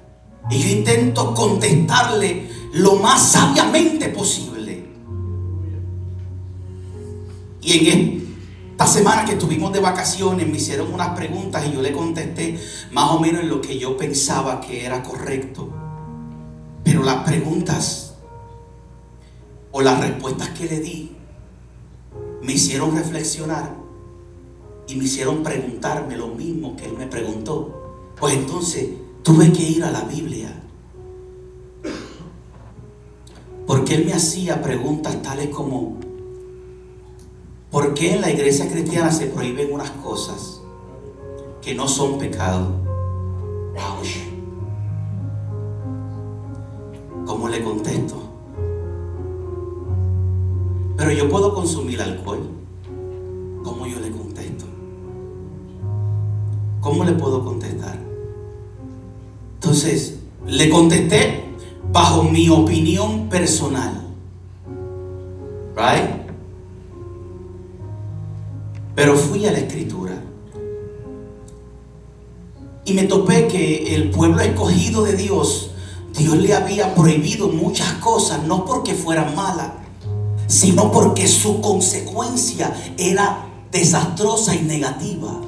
Y 0.49 0.59
yo 0.59 0.69
intento 0.69 1.33
contestarle 1.33 2.49
lo 2.73 2.95
más 2.97 3.21
sabiamente 3.21 4.09
posible. 4.09 4.85
Y 7.61 7.89
en 7.89 8.26
esta 8.79 8.85
semana 8.85 9.25
que 9.25 9.31
estuvimos 9.31 9.73
de 9.73 9.79
vacaciones 9.79 10.47
me 10.47 10.57
hicieron 10.57 10.93
unas 10.93 11.17
preguntas 11.17 11.65
y 11.65 11.73
yo 11.73 11.81
le 11.81 11.91
contesté 11.91 12.59
más 12.91 13.09
o 13.09 13.19
menos 13.19 13.41
en 13.41 13.49
lo 13.49 13.59
que 13.59 13.79
yo 13.79 13.97
pensaba 13.97 14.61
que 14.61 14.85
era 14.85 15.01
correcto. 15.01 15.67
Pero 16.83 17.01
las 17.01 17.27
preguntas 17.27 18.13
o 19.71 19.81
las 19.81 19.99
respuestas 19.99 20.49
que 20.49 20.65
le 20.65 20.79
di 20.79 21.11
me 22.43 22.53
hicieron 22.53 22.95
reflexionar 22.95 23.73
y 24.87 24.93
me 24.95 25.05
hicieron 25.05 25.41
preguntarme 25.41 26.15
lo 26.15 26.27
mismo 26.27 26.75
que 26.75 26.85
él 26.85 26.93
me 26.99 27.07
preguntó. 27.07 28.13
Pues 28.19 28.35
entonces 28.35 28.89
tuve 29.23 29.51
que 29.51 29.63
ir 29.63 29.83
a 29.85 29.91
la 29.91 30.01
Biblia. 30.01 30.53
Porque 33.65 33.95
él 33.95 34.05
me 34.05 34.13
hacía 34.13 34.61
preguntas 34.61 35.19
tales 35.23 35.49
como, 35.49 35.97
¿por 37.77 37.93
qué 37.93 38.15
en 38.15 38.21
la 38.21 38.31
iglesia 38.31 38.67
cristiana 38.71 39.11
se 39.11 39.27
prohíben 39.27 39.71
unas 39.71 39.91
cosas 39.91 40.61
que 41.61 41.75
no 41.75 41.87
son 41.87 42.17
pecado? 42.17 42.71
¿Cómo 47.27 47.47
le 47.47 47.63
contesto? 47.63 48.15
Pero 50.97 51.11
yo 51.11 51.29
puedo 51.29 51.53
consumir 51.53 52.01
alcohol. 52.01 52.49
¿Cómo 53.63 53.85
yo 53.85 53.99
le 53.99 54.09
contesto? 54.09 54.65
¿Cómo 56.81 57.03
le 57.03 57.11
puedo 57.11 57.45
contestar? 57.45 57.99
Entonces, 59.53 60.17
le 60.47 60.67
contesté 60.71 61.43
bajo 61.91 62.23
mi 62.23 62.49
opinión 62.49 63.29
personal. 63.29 64.07
Right? 65.75 66.26
Pero 68.97 69.15
fui 69.15 69.45
a 69.45 69.51
la 69.51 69.59
escritura. 69.59 70.19
Y 72.83 72.93
me 72.93 73.03
topé 73.03 73.47
que 73.47 73.93
el 73.93 74.09
pueblo 74.09 74.41
escogido 74.41 75.03
de 75.03 75.15
Dios, 75.15 75.69
Dios 76.17 76.35
le 76.37 76.55
había 76.55 76.95
prohibido 76.95 77.47
muchas 77.47 77.93
cosas, 77.99 78.41
no 78.45 78.65
porque 78.65 78.95
fueran 78.95 79.35
malas, 79.35 79.73
sino 80.47 80.91
porque 80.91 81.27
su 81.27 81.61
consecuencia 81.61 82.75
era 82.97 83.45
desastrosa 83.71 84.55
y 84.55 84.63
negativa. 84.63 85.41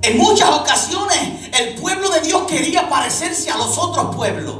En 0.00 0.16
muchas 0.16 0.48
ocasiones 0.58 1.50
el 1.52 1.74
pueblo 1.74 2.08
de 2.08 2.22
Dios 2.22 2.44
quería 2.48 2.88
parecerse 2.88 3.50
a 3.50 3.58
los 3.58 3.76
otros 3.76 4.16
pueblos. 4.16 4.56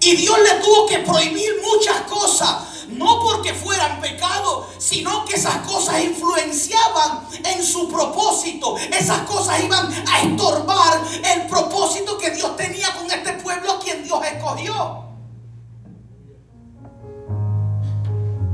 Y 0.00 0.16
Dios 0.16 0.38
le 0.38 0.64
tuvo 0.64 0.86
que 0.86 1.00
prohibir 1.00 1.50
muchas 1.62 2.00
cosas. 2.10 2.73
No 2.90 3.20
porque 3.20 3.54
fueran 3.54 4.00
pecado, 4.00 4.66
sino 4.78 5.24
que 5.24 5.34
esas 5.34 5.58
cosas 5.66 6.02
influenciaban 6.02 7.26
en 7.44 7.62
su 7.62 7.88
propósito. 7.88 8.76
Esas 8.92 9.20
cosas 9.20 9.62
iban 9.62 9.92
a 10.08 10.22
estorbar 10.22 11.02
el 11.34 11.46
propósito 11.48 12.18
que 12.18 12.30
Dios 12.30 12.56
tenía 12.56 12.94
con 12.94 13.10
este 13.10 13.32
pueblo 13.42 13.72
a 13.72 13.78
quien 13.78 14.02
Dios 14.02 14.18
escogió. 14.24 15.04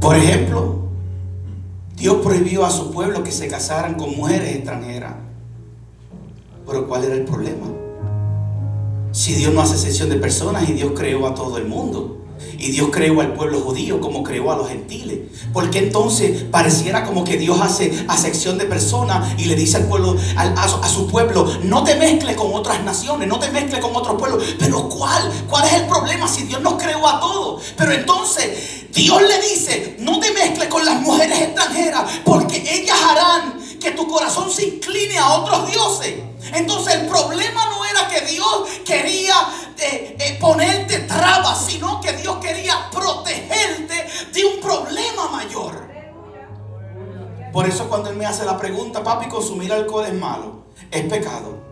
Por 0.00 0.16
ejemplo, 0.16 0.88
Dios 1.94 2.16
prohibió 2.22 2.64
a 2.64 2.70
su 2.70 2.90
pueblo 2.90 3.22
que 3.22 3.30
se 3.30 3.46
casaran 3.48 3.94
con 3.94 4.16
mujeres 4.16 4.56
extranjeras. 4.56 5.14
Pero 6.66 6.88
¿cuál 6.88 7.04
era 7.04 7.14
el 7.14 7.24
problema? 7.24 7.66
Si 9.12 9.34
Dios 9.34 9.52
no 9.52 9.60
hace 9.60 9.74
excepción 9.74 10.08
de 10.08 10.16
personas 10.16 10.68
y 10.68 10.72
Dios 10.72 10.92
creó 10.96 11.26
a 11.26 11.34
todo 11.34 11.58
el 11.58 11.66
mundo. 11.66 12.19
Y 12.59 12.70
Dios 12.72 12.90
creó 12.92 13.20
al 13.20 13.33
pueblo 13.35 13.61
judío 13.61 14.00
como 14.00 14.22
creó 14.22 14.53
a 14.53 14.57
los 14.57 14.68
gentiles. 14.68 15.18
Porque 15.53 15.79
entonces 15.79 16.44
pareciera 16.50 17.05
como 17.05 17.24
que 17.24 17.37
Dios 17.37 17.61
hace 17.61 18.05
acepción 18.09 18.59
de 18.59 18.66
personas 18.66 19.38
y 19.38 19.46
le 19.46 19.55
dice 19.55 19.79
al 19.79 19.87
pueblo, 19.87 20.16
a, 20.37 20.88
su 20.88 21.07
pueblo, 21.07 21.46
no 21.64 21.85
te 21.85 21.96
mezcles 21.96 22.37
con 22.37 22.53
otras 22.55 22.83
naciones, 22.85 23.29
no 23.29 23.38
te 23.38 23.50
mezcles 23.50 23.81
con 23.81 23.94
otros 23.94 24.18
pueblos. 24.18 24.44
Pero 24.59 24.88
¿cuál? 24.88 25.31
¿Cuál 25.48 25.66
es 25.66 25.72
el 25.74 25.87
problema 25.87 26.29
si 26.29 26.44
Dios 26.44 26.61
nos 26.61 26.74
creó 26.74 27.07
a 27.07 27.20
todos? 27.20 27.62
Pero 27.76 27.92
entonces 27.92 28.87
Dios 28.92 29.22
le 29.22 29.40
dice, 29.48 29.96
no 30.00 30.20
te 30.20 30.31
mezcles 30.33 30.68
con 30.68 30.85
las 30.85 31.00
mujeres 31.00 31.40
extranjeras 31.40 32.05
porque 32.24 32.57
ellas 32.57 32.98
harán 33.03 33.61
que 33.81 33.92
tu 33.92 34.07
corazón 34.07 34.50
se 34.50 34.66
incline 34.66 35.18
a 35.18 35.33
otros 35.35 35.70
dioses. 35.70 36.29
Entonces 36.54 36.94
el 36.94 37.06
problema 37.06 37.66
no 37.66 37.84
era 37.84 38.08
que 38.08 38.20
Dios 38.26 38.68
quería 38.84 39.34
eh, 39.78 40.16
eh, 40.18 40.38
ponerte 40.40 41.00
trabas, 41.00 41.66
sino 41.66 42.00
que 42.00 42.12
Dios 42.14 42.38
quería 42.38 42.90
protegerte 42.90 44.06
de 44.32 44.44
un 44.44 44.60
problema 44.60 45.28
mayor. 45.28 45.88
Por 47.52 47.66
eso 47.66 47.88
cuando 47.88 48.10
Él 48.10 48.16
me 48.16 48.26
hace 48.26 48.44
la 48.44 48.56
pregunta, 48.56 49.02
papi, 49.02 49.28
consumir 49.28 49.72
alcohol 49.72 50.06
es 50.06 50.14
malo, 50.14 50.66
es 50.90 51.04
pecado. 51.04 51.69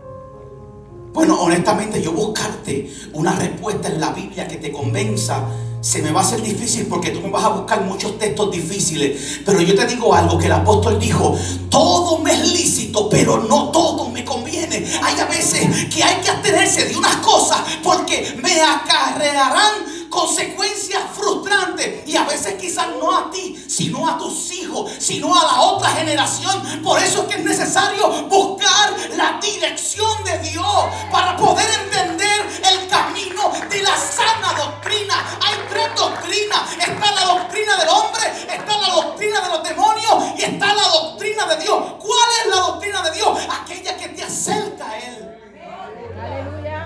Bueno, 1.13 1.41
honestamente, 1.41 2.01
yo 2.01 2.11
buscarte 2.11 2.93
una 3.13 3.33
respuesta 3.33 3.87
en 3.87 3.99
la 3.99 4.11
Biblia 4.11 4.47
que 4.47 4.57
te 4.57 4.71
convenza 4.71 5.43
se 5.81 6.01
me 6.01 6.11
va 6.11 6.21
a 6.21 6.23
hacer 6.23 6.41
difícil 6.41 6.87
porque 6.87 7.11
tú 7.11 7.21
me 7.21 7.29
vas 7.29 7.45
a 7.45 7.49
buscar 7.49 7.81
muchos 7.83 8.17
textos 8.19 8.51
difíciles. 8.51 9.41
Pero 9.45 9.61
yo 9.61 9.75
te 9.75 9.87
digo 9.87 10.13
algo 10.13 10.37
que 10.37 10.47
el 10.47 10.51
apóstol 10.51 10.99
dijo, 10.99 11.37
todo 11.69 12.19
me 12.19 12.33
es 12.33 12.51
lícito, 12.51 13.09
pero 13.09 13.43
no 13.43 13.71
todo 13.71 14.09
me 14.09 14.25
conviene. 14.25 14.85
Hay 15.01 15.19
a 15.19 15.25
veces 15.25 15.85
que 15.85 16.03
hay 16.03 16.21
que 16.21 16.29
abstenerse 16.29 16.85
de 16.85 16.97
unas 16.97 17.15
cosas 17.17 17.59
porque 17.81 18.37
me 18.43 18.61
acarrearán 18.61 19.98
consecuencias 20.09 21.03
frustrantes. 21.13 22.07
Y 22.07 22.15
a 22.15 22.23
veces 22.23 22.55
quizás 22.55 22.87
no 22.99 23.15
a 23.15 23.31
ti, 23.31 23.63
sino 23.67 24.07
a 24.07 24.17
tus 24.17 24.51
hijos, 24.51 24.91
sino 24.99 25.33
a 25.33 25.43
la 25.43 25.61
otra 25.61 25.89
generación. 25.91 26.81
Por 26.83 27.01
eso 27.01 27.21
es 27.21 27.27
que 27.27 27.35
es 27.35 27.45
necesario 27.45 28.27
buscar 28.27 28.93
la 29.15 29.39
dirección 29.41 30.23
de 30.23 30.37
Dios 30.39 30.85
para 31.11 31.37
poder 31.37 31.67
entender 31.83 32.49
el 32.71 32.87
camino 32.87 33.51
de 33.69 33.81
la 33.81 33.95
sana 33.95 34.53
doctrina. 34.57 35.15
Hay 35.41 35.55
tres 35.69 35.89
doctrinas. 35.95 36.77
Está 36.79 37.11
la 37.11 37.25
doctrina 37.25 37.77
del 37.77 37.89
hombre, 37.89 38.23
está 38.49 38.77
la 38.77 38.93
doctrina 38.93 39.41
de 39.41 39.49
los 39.49 39.63
demonios 39.63 40.23
y 40.37 40.41
está 40.43 40.73
la 40.73 40.87
doctrina 40.87 41.45
de 41.45 41.63
Dios. 41.63 41.83
¿Cuál 41.99 42.29
es 42.41 42.55
la 42.55 42.61
doctrina 42.61 43.01
de 43.03 43.11
Dios? 43.11 43.39
Aquella 43.61 43.97
que 43.97 44.09
te 44.09 44.23
acerca 44.23 44.89
a 44.89 44.99
Él. 44.99 45.29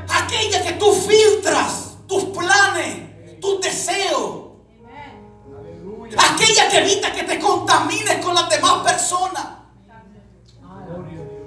Aquella 0.10 0.64
que 0.64 0.74
tú 0.74 0.94
filtras 0.94 1.94
tus 2.08 2.26
planes 2.26 3.13
tus 3.44 3.60
deseos. 3.60 4.44
Aquella 6.18 6.70
que 6.70 6.78
evita 6.78 7.12
que 7.12 7.24
te 7.24 7.40
contamines 7.40 8.24
con 8.24 8.34
las 8.34 8.50
demás 8.50 8.78
personas. 8.84 9.46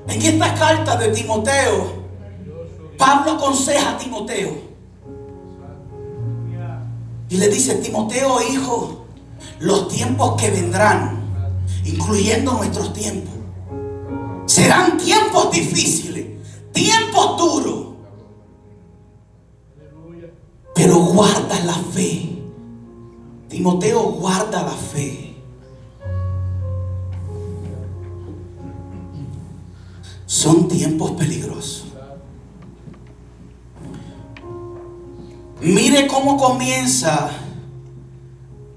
En 0.08 0.22
esta 0.22 0.54
carta 0.54 0.96
de 0.96 1.08
Timoteo, 1.08 2.04
Pablo 2.98 3.32
aconseja 3.32 3.92
a 3.92 3.98
Timoteo. 3.98 4.66
Y 7.28 7.38
le 7.38 7.48
dice, 7.48 7.76
Timoteo, 7.76 8.40
hijo, 8.42 9.06
los 9.60 9.88
tiempos 9.88 10.40
que 10.40 10.50
vendrán, 10.50 11.64
incluyendo 11.84 12.52
nuestros 12.52 12.92
tiempos, 12.92 13.34
serán 14.44 14.98
tiempos 14.98 15.50
difíciles, 15.50 16.26
tiempos 16.72 17.38
duros. 17.38 17.85
Pero 20.86 21.00
guarda 21.00 21.58
la 21.64 21.74
fe. 21.74 22.28
Timoteo 23.48 24.02
guarda 24.04 24.62
la 24.62 24.70
fe. 24.70 25.34
Son 30.26 30.68
tiempos 30.68 31.10
peligrosos. 31.10 31.86
Mire 35.60 36.06
cómo 36.06 36.36
comienza 36.36 37.30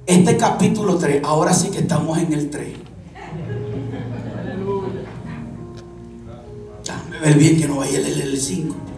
este 0.08 0.36
capítulo 0.36 0.96
3. 0.98 1.22
Ahora 1.24 1.54
sí 1.54 1.70
que 1.70 1.78
estamos 1.78 2.18
en 2.18 2.34
el 2.34 2.50
3. 2.50 2.74
me 7.12 7.20
ver 7.20 7.38
bien 7.38 7.62
que 7.62 7.68
no 7.68 7.76
vaya 7.76 8.00
a 8.00 8.02
leer 8.02 8.22
el 8.22 8.42
5. 8.42 8.89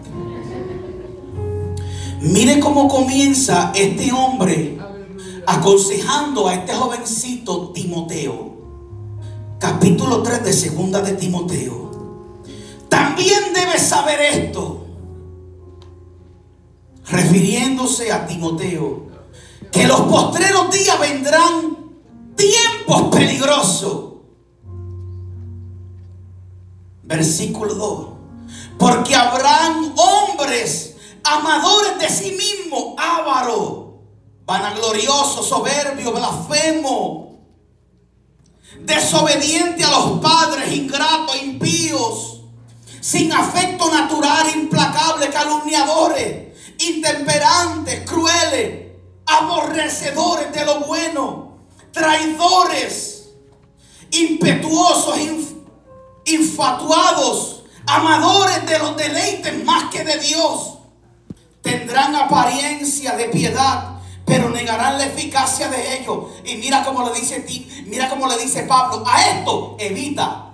Mire 2.22 2.60
cómo 2.60 2.88
comienza 2.88 3.72
este 3.74 4.12
hombre 4.12 4.78
aconsejando 5.48 6.48
a 6.48 6.54
este 6.54 6.72
jovencito 6.72 7.72
Timoteo. 7.72 8.52
Capítulo 9.58 10.22
3 10.22 10.44
de 10.44 10.54
segunda 10.54 11.02
de 11.02 11.14
Timoteo. 11.14 11.90
También 12.90 13.54
debes 13.56 13.82
saber 13.82 14.22
esto, 14.22 14.86
refiriéndose 17.10 18.12
a 18.12 18.28
Timoteo, 18.28 19.08
que 19.72 19.88
los 19.88 20.02
postreros 20.02 20.70
días 20.70 21.00
vendrán 21.00 21.76
tiempos 22.36 23.16
peligrosos. 23.16 24.14
Versículo 27.02 27.74
2. 27.74 28.08
Porque 28.78 29.16
habrán 29.16 29.92
hombres 29.98 30.91
amadores 31.24 32.00
de 32.00 32.10
sí 32.10 32.32
mismos, 32.32 32.96
ávaros, 32.98 33.86
vanagloriosos, 34.46 35.48
soberbios, 35.48 36.14
blasfemos, 36.14 37.30
desobedientes 38.80 39.86
a 39.86 39.92
los 39.92 40.20
padres, 40.20 40.72
ingratos, 40.74 41.42
impíos 41.42 42.32
sin 43.02 43.34
afecto 43.34 43.92
natural, 43.92 44.48
implacable, 44.56 45.30
calumniadores, 45.30 46.56
intemperantes, 46.78 48.10
crueles, 48.10 48.92
aborrecedores 49.26 50.54
de 50.54 50.66
lo 50.66 50.82
bueno, 50.82 51.58
traidores, 51.92 53.32
impetuosos, 54.12 55.18
infatuados, 56.26 57.64
amadores 57.88 58.66
de 58.68 58.78
los 58.78 58.96
deleites 58.96 59.64
más 59.66 59.92
que 59.92 60.04
de 60.04 60.20
Dios. 60.20 60.78
Tendrán 61.62 62.16
apariencia 62.16 63.16
de 63.16 63.26
piedad, 63.26 64.00
pero 64.26 64.50
negarán 64.50 64.98
la 64.98 65.06
eficacia 65.06 65.70
de 65.70 66.00
ellos. 66.00 66.26
Y 66.44 66.56
mira 66.56 66.84
cómo 66.84 67.08
le 67.08 67.20
dice 67.20 67.46
mira 67.86 68.10
cómo 68.10 68.28
le 68.28 68.38
dice 68.38 68.64
Pablo, 68.64 69.04
a 69.06 69.30
esto 69.30 69.76
evita. 69.80 70.48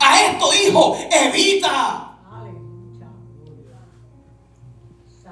A 0.00 0.22
esto, 0.22 0.46
hijo, 0.54 0.96
evita. 1.10 2.08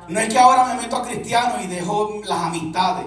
No 0.09 0.18
es 0.18 0.29
que 0.29 0.38
ahora 0.38 0.64
me 0.64 0.83
meto 0.83 0.96
a 0.96 1.03
cristiano 1.03 1.62
y 1.62 1.66
dejo 1.66 2.20
las 2.24 2.42
amistades. 2.42 3.07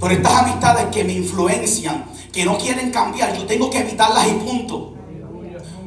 Pero 0.00 0.14
estas 0.14 0.32
amistades 0.32 0.86
que 0.86 1.04
me 1.04 1.12
influencian, 1.12 2.04
que 2.32 2.44
no 2.44 2.56
quieren 2.56 2.90
cambiar, 2.90 3.36
yo 3.36 3.46
tengo 3.46 3.68
que 3.70 3.78
evitarlas 3.78 4.26
y 4.28 4.32
punto. 4.34 4.94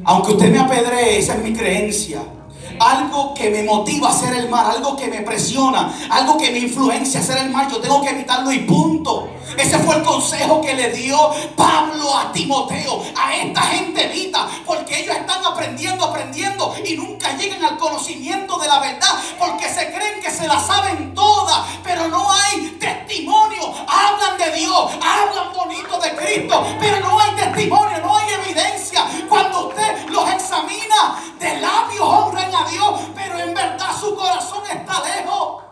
Aunque 0.03 0.31
usted 0.31 0.51
me 0.51 0.59
apedree, 0.59 1.19
esa 1.19 1.35
es 1.35 1.43
mi 1.43 1.53
creencia 1.53 2.36
algo 2.79 3.33
que 3.33 3.49
me 3.49 3.63
motiva 3.63 4.09
a 4.09 4.11
hacer 4.11 4.33
el 4.35 4.49
mal, 4.49 4.65
algo 4.69 4.95
que 4.95 5.07
me 5.07 5.21
presiona, 5.21 5.93
algo 6.09 6.37
que 6.37 6.51
me 6.51 6.59
influencia 6.59 7.19
a 7.19 7.23
hacer 7.23 7.37
el 7.37 7.49
mal, 7.51 7.69
yo 7.71 7.79
tengo 7.79 8.01
que 8.01 8.09
evitarlo 8.09 8.51
y 8.51 8.59
punto. 8.59 9.29
Ese 9.57 9.79
fue 9.79 9.95
el 9.95 10.03
consejo 10.03 10.61
que 10.61 10.73
le 10.73 10.91
dio 10.91 11.17
Pablo 11.55 12.17
a 12.17 12.31
Timoteo. 12.31 13.03
A 13.15 13.35
esta 13.35 13.61
gente 13.61 14.05
evita, 14.05 14.47
porque 14.65 14.99
ellos 14.99 15.15
están 15.15 15.45
aprendiendo, 15.45 16.05
aprendiendo 16.05 16.75
y 16.83 16.95
nunca 16.95 17.35
llegan 17.37 17.63
al 17.63 17.77
conocimiento 17.77 18.57
de 18.57 18.67
la 18.67 18.79
verdad, 18.79 19.15
porque 19.39 19.69
se 19.69 19.91
creen 19.93 20.21
que 20.21 20.31
se 20.31 20.47
la 20.47 20.59
saben 20.59 21.13
todas, 21.13 21.65
pero 21.83 22.07
no 22.07 22.31
hay 22.31 22.77
testimonio. 22.79 23.73
Hablan 23.87 24.37
de 24.37 24.51
Dios, 24.51 24.91
hablan 25.01 25.53
bonito 25.53 25.99
de 25.99 26.15
Cristo, 26.15 26.65
pero 26.79 26.99
no 26.99 27.19
hay 27.19 27.31
testimonio, 27.35 27.97
no 28.01 28.17
hay 28.17 28.33
evidencia. 28.33 29.05
Cuando 29.29 29.67
usted 29.67 30.07
los 30.09 30.29
examina, 30.29 31.23
de 31.39 31.59
labios 31.59 32.01
honran 32.01 32.53
a 32.53 32.69
Dios, 32.69 33.01
pero 33.15 33.39
en 33.39 33.53
verdad 33.53 33.89
su 33.99 34.15
corazón 34.15 34.63
está 34.71 35.03
lejos. 35.03 35.63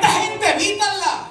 Esta 0.00 0.08
gente 0.08 0.50
evítanla. 0.50 1.28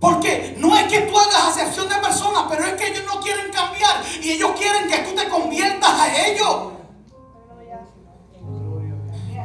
Porque 0.00 0.54
no 0.58 0.76
es 0.76 0.84
que 0.84 1.00
tú 1.02 1.18
hagas 1.18 1.48
acepción 1.48 1.88
de 1.88 1.96
personas, 1.96 2.44
pero 2.48 2.64
es 2.64 2.74
que 2.74 2.88
ellos 2.88 3.04
no 3.06 3.20
quieren 3.20 3.50
cambiar 3.52 4.02
y 4.22 4.30
ellos 4.30 4.52
quieren 4.56 4.88
que 4.88 4.98
tú 4.98 5.14
te 5.14 5.28
conviertas 5.28 5.90
a 5.90 6.26
ellos. 6.26 6.72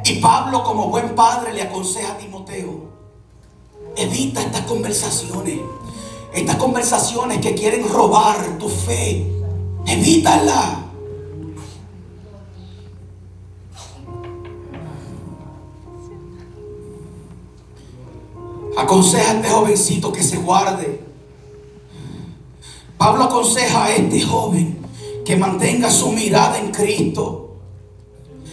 Y 0.04 0.20
Pablo 0.20 0.62
como 0.62 0.88
buen 0.88 1.14
padre 1.14 1.54
le 1.54 1.62
aconseja 1.62 2.12
a 2.12 2.18
Timoteo, 2.18 2.92
evita 3.96 4.42
estas 4.42 4.62
conversaciones. 4.62 5.60
Estas 6.32 6.56
conversaciones 6.56 7.38
que 7.38 7.54
quieren 7.54 7.88
robar 7.88 8.58
tu 8.58 8.68
fe, 8.68 9.24
evítala. 9.86 10.83
Aconseja 18.84 19.30
a 19.30 19.34
este 19.36 19.48
jovencito 19.48 20.12
que 20.12 20.22
se 20.22 20.36
guarde. 20.36 21.00
Pablo 22.98 23.24
aconseja 23.24 23.86
a 23.86 23.94
este 23.94 24.20
joven 24.20 24.78
que 25.24 25.36
mantenga 25.36 25.90
su 25.90 26.12
mirada 26.12 26.58
en 26.58 26.70
Cristo. 26.70 27.56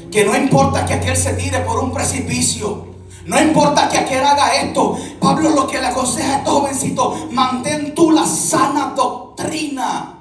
Que 0.10 0.24
no 0.24 0.34
importa 0.38 0.86
que 0.86 0.94
aquel 0.94 1.18
se 1.18 1.34
tire 1.34 1.60
por 1.60 1.80
un 1.80 1.92
precipicio. 1.92 2.88
No 3.26 3.42
importa 3.42 3.90
que 3.90 3.98
aquel 3.98 4.24
haga 4.24 4.56
esto. 4.56 4.98
Pablo 5.20 5.50
lo 5.50 5.68
que 5.68 5.82
le 5.82 5.88
aconseja 5.88 6.36
a 6.36 6.38
este 6.38 6.50
jovencito, 6.50 7.28
mantén 7.32 7.94
tú 7.94 8.12
la 8.12 8.26
sana 8.26 8.94
doctrina. 8.96 10.18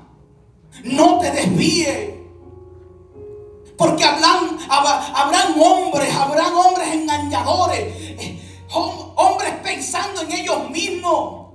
No 0.83 1.21
te 1.21 1.31
desvíes. 1.31 2.11
Porque 3.79 4.05
habrán, 4.05 4.59
habrán 4.69 5.55
hombres, 5.57 6.13
habrán 6.13 6.53
hombres 6.53 6.95
engañadores, 6.95 7.81
eh, 7.81 8.41
hombres 9.21 9.53
pensando 9.63 10.23
en 10.23 10.33
ellos 10.33 10.71
mismos, 10.71 11.49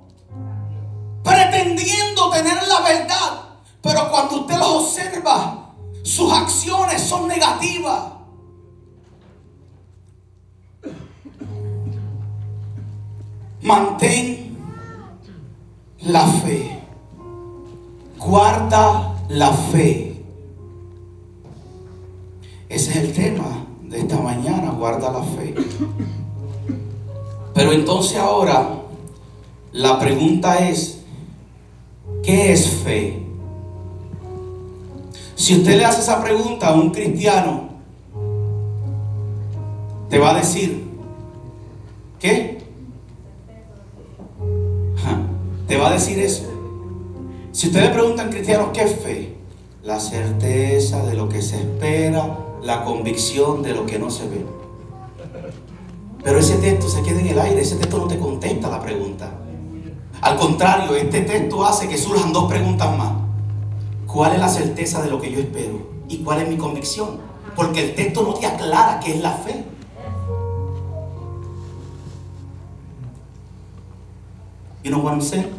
pretendiendo 1.23 2.30
tener 2.30 2.58
la 2.67 2.82
verdad. 2.82 3.43
Pero 3.82 4.10
cuando 4.10 4.41
usted 4.41 4.58
los 4.58 4.67
observa, 4.67 5.73
sus 6.04 6.32
acciones 6.32 7.01
son 7.01 7.28
negativas. 7.28 8.04
Mantén 13.62 14.58
la 16.01 16.28
fe. 16.28 16.80
Guarda 18.17 19.15
la 19.30 19.51
fe. 19.51 20.23
Ese 22.69 22.91
es 22.91 22.95
el 22.97 23.13
tema 23.13 23.65
de 23.84 23.99
esta 23.99 24.19
mañana, 24.19 24.71
guarda 24.71 25.12
la 25.12 25.23
fe. 25.23 25.56
Pero 27.56 27.72
entonces 27.72 28.18
ahora 28.18 28.82
la 29.72 29.98
pregunta 29.98 30.70
es, 30.70 31.00
¿qué 32.22 32.52
es 32.52 32.68
fe? 32.70 33.24
Si 35.36 35.56
usted 35.56 35.78
le 35.78 35.86
hace 35.86 36.02
esa 36.02 36.22
pregunta 36.22 36.68
a 36.68 36.74
un 36.74 36.89
cristiano, 36.91 37.70
te 40.10 40.20
va 40.20 40.32
a 40.32 40.36
decir, 40.36 40.86
¿qué? 42.20 42.60
te 45.68 45.78
va 45.78 45.89
a 45.89 45.94
decir 45.94 46.20
eso. 46.20 46.44
Si 47.54 47.68
ustedes 47.68 47.89
preguntan 47.91 48.30
cristianos, 48.30 48.70
¿qué 48.74 48.84
es 48.84 49.00
fe? 49.00 49.36
La 49.82 50.02
certeza 50.02 51.06
de 51.06 51.15
lo 51.15 51.30
que 51.30 51.41
se 51.41 51.56
espera, 51.56 52.38
la 52.62 52.84
convicción 52.84 53.63
de 53.63 53.74
lo 53.74 53.86
que 53.86 53.98
no 53.98 54.12
se 54.12 54.28
ve. 54.28 54.64
Pero 56.26 56.40
ese 56.40 56.58
texto 56.58 56.90
se 56.90 57.04
queda 57.04 57.20
en 57.20 57.28
el 57.28 57.40
aire, 57.40 57.62
ese 57.62 57.76
texto 57.76 58.00
no 58.00 58.08
te 58.08 58.18
contesta 58.18 58.68
la 58.68 58.82
pregunta. 58.82 59.32
Al 60.22 60.36
contrario, 60.38 60.96
este 60.96 61.22
texto 61.22 61.64
hace 61.64 61.88
que 61.88 62.00
surjan 62.00 62.34
dos 62.34 62.52
preguntas 62.52 62.98
más. 62.98 63.14
¿Cuál 64.08 64.34
es 64.34 64.40
la 64.40 64.50
certeza 64.50 65.04
de 65.04 65.12
lo 65.12 65.22
que 65.22 65.32
yo 65.32 65.40
espero? 65.40 65.88
¿Y 66.10 66.24
cuál 66.24 66.42
es 66.42 66.50
mi 66.50 66.58
convicción? 66.58 67.20
Porque 67.56 67.90
el 67.90 67.96
texto 67.96 68.24
no 68.24 68.34
te 68.34 68.48
aclara 68.48 69.00
qué 69.02 69.14
es 69.14 69.22
la 69.22 69.34
fe. 69.34 69.66
You 74.84 74.90
know 74.90 75.02
what 75.02 75.12
I'm 75.12 75.22
saying? 75.22 75.54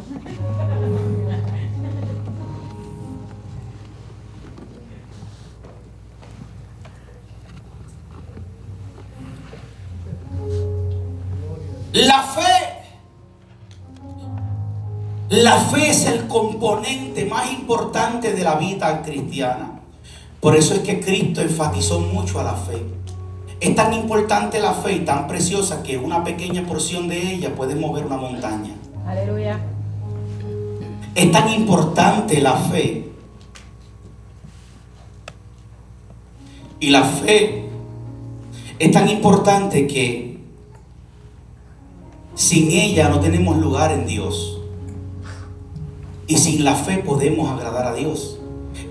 La 15.47 15.61
fe 15.61 15.89
es 15.89 16.05
el 16.05 16.27
componente 16.27 17.23
más 17.23 17.49
importante 17.53 18.33
de 18.33 18.43
la 18.43 18.55
vida 18.55 19.01
cristiana. 19.01 19.79
Por 20.41 20.57
eso 20.57 20.73
es 20.73 20.81
que 20.81 20.99
Cristo 20.99 21.41
enfatizó 21.41 22.01
mucho 22.01 22.41
a 22.41 22.43
la 22.43 22.53
fe. 22.53 22.83
Es 23.61 23.73
tan 23.73 23.93
importante 23.93 24.59
la 24.59 24.73
fe 24.73 24.97
y 24.97 24.99
tan 25.05 25.25
preciosa 25.25 25.83
que 25.83 25.97
una 25.97 26.21
pequeña 26.21 26.65
porción 26.65 27.07
de 27.07 27.33
ella 27.33 27.55
puede 27.55 27.75
mover 27.75 28.05
una 28.07 28.17
montaña. 28.17 28.73
Aleluya. 29.07 29.57
Es 31.15 31.31
tan 31.31 31.49
importante 31.49 32.41
la 32.41 32.57
fe. 32.57 33.09
Y 36.81 36.89
la 36.89 37.05
fe 37.05 37.69
es 38.79 38.91
tan 38.91 39.07
importante 39.07 39.87
que 39.87 40.41
sin 42.35 42.69
ella 42.69 43.07
no 43.07 43.21
tenemos 43.21 43.55
lugar 43.55 43.93
en 43.93 44.05
Dios. 44.05 44.56
Y 46.27 46.37
sin 46.37 46.65
la 46.65 46.75
fe 46.75 46.97
podemos 46.97 47.49
agradar 47.49 47.87
a 47.87 47.93
Dios. 47.93 48.37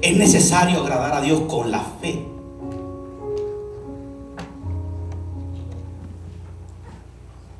Es 0.01 0.17
necesario 0.17 0.81
agradar 0.81 1.13
a 1.13 1.21
Dios 1.21 1.43
con 1.43 1.71
la 1.71 1.81
fe. 2.01 2.27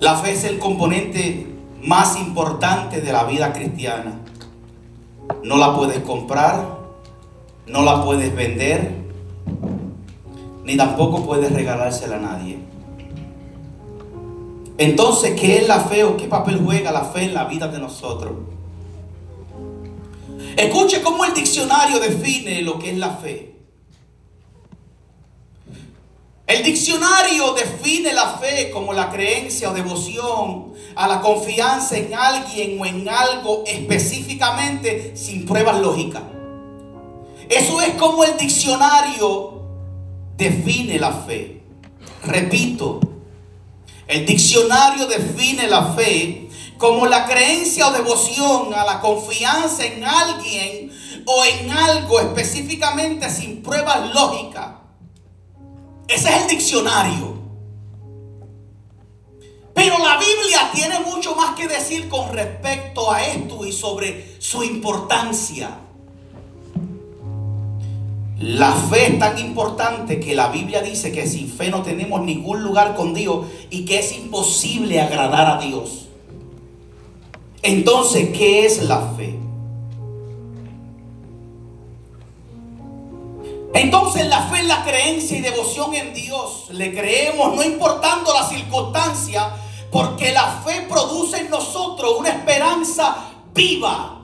La 0.01 0.17
fe 0.17 0.33
es 0.33 0.45
el 0.45 0.59
componente 0.59 1.47
más 1.83 2.19
importante 2.19 3.01
de 3.01 3.13
la 3.13 3.25
vida 3.25 3.53
cristiana. 3.53 4.19
No 5.43 5.59
la 5.59 5.75
puedes 5.75 6.01
comprar, 6.01 6.79
no 7.67 7.83
la 7.83 8.03
puedes 8.05 8.35
vender, 8.35 8.95
ni 10.65 10.77
tampoco 10.77 11.25
puedes 11.25 11.53
regalársela 11.53 12.17
a 12.17 12.21
nadie. 12.21 12.59
Entonces, 14.79 15.39
¿qué 15.39 15.59
es 15.59 15.69
la 15.69 15.81
fe 15.81 16.05
o 16.05 16.17
qué 16.17 16.27
papel 16.27 16.61
juega 16.63 16.93
la 16.93 17.05
fe 17.05 17.25
en 17.25 17.35
la 17.35 17.45
vida 17.45 17.69
de 17.69 17.79
nosotros? 17.79 18.33
Escuche 20.57 21.03
cómo 21.03 21.25
el 21.25 21.35
diccionario 21.35 22.01
define 22.01 22.63
lo 22.63 22.79
que 22.79 22.91
es 22.91 22.97
la 22.97 23.11
fe. 23.11 23.53
El 26.47 26.63
diccionario 26.63 27.53
define 27.53 28.13
la 28.13 28.39
fe 28.39 28.71
como 28.71 28.93
la 28.93 29.11
creencia 29.11 29.71
o 29.71 29.75
devoción 29.75 30.73
a 30.95 31.09
la 31.09 31.21
confianza 31.21 31.99
en 31.99 32.15
alguien 32.15 32.81
o 32.81 32.87
en 32.87 33.09
algo 33.09 33.65
específicamente 33.67 35.17
sin 35.17 35.45
pruebas 35.45 35.81
lógicas. 35.81 36.23
Eso 37.49 37.81
es 37.81 37.95
como 37.95 38.25
el 38.25 38.37
diccionario 38.39 39.61
define 40.37 40.99
la 40.99 41.13
fe. 41.13 41.61
Repito, 42.25 43.01
el 44.07 44.25
diccionario 44.25 45.07
define 45.07 45.67
la 45.67 45.93
fe 45.95 46.46
como 46.79 47.07
la 47.07 47.27
creencia 47.27 47.89
o 47.89 47.93
devoción 47.93 48.75
a 48.75 48.85
la 48.85 49.01
confianza 49.01 49.85
en 49.85 50.05
alguien 50.05 50.93
o 51.27 51.45
en 51.45 51.71
algo 51.71 52.21
específicamente 52.21 53.31
sin 53.31 53.63
pruebas 53.63 54.15
lógicas 54.15 54.77
ese 56.09 56.29
es 56.29 56.43
el 56.43 56.49
diccionario. 56.49 57.37
Pero 59.75 59.99
la 59.99 60.17
Biblia 60.19 60.71
tiene 60.73 61.01
mucho 61.01 61.35
más 61.35 61.55
que 61.57 61.67
decir 61.67 62.09
con 62.09 62.33
respecto 62.33 63.11
a 63.11 63.25
esto 63.25 63.67
y 63.67 63.73
sobre 63.73 64.41
su 64.41 64.63
importancia. 64.63 65.79
La 68.39 68.73
fe 68.73 69.13
es 69.13 69.19
tan 69.19 69.39
importante 69.39 70.21
que 70.21 70.35
la 70.35 70.49
Biblia 70.49 70.81
dice 70.81 71.11
que 71.11 71.27
sin 71.27 71.51
fe 71.51 71.71
no 71.71 71.83
tenemos 71.83 72.23
ningún 72.23 72.63
lugar 72.63 72.95
con 72.95 73.13
Dios 73.13 73.47
y 73.71 73.85
que 73.85 73.99
es 73.99 74.13
imposible 74.13 75.01
agradar 75.01 75.59
a 75.59 75.61
Dios. 75.61 76.06
Entonces, 77.67 78.29
¿qué 78.29 78.65
es 78.65 78.85
la 78.85 79.01
fe? 79.17 79.37
Entonces 83.75 84.29
la 84.29 84.43
fe 84.43 84.61
es 84.61 84.67
la 84.67 84.85
creencia 84.85 85.37
y 85.37 85.41
devoción 85.41 85.93
en 85.93 86.15
Dios. 86.15 86.69
Le 86.71 86.95
creemos 86.95 87.57
no 87.57 87.65
importando 87.65 88.33
la 88.33 88.49
circunstancia, 88.49 89.51
porque 89.91 90.31
la 90.31 90.63
fe 90.65 90.87
produce 90.89 91.39
en 91.39 91.51
nosotros 91.51 92.15
una 92.21 92.29
esperanza 92.29 93.33
viva. 93.53 94.16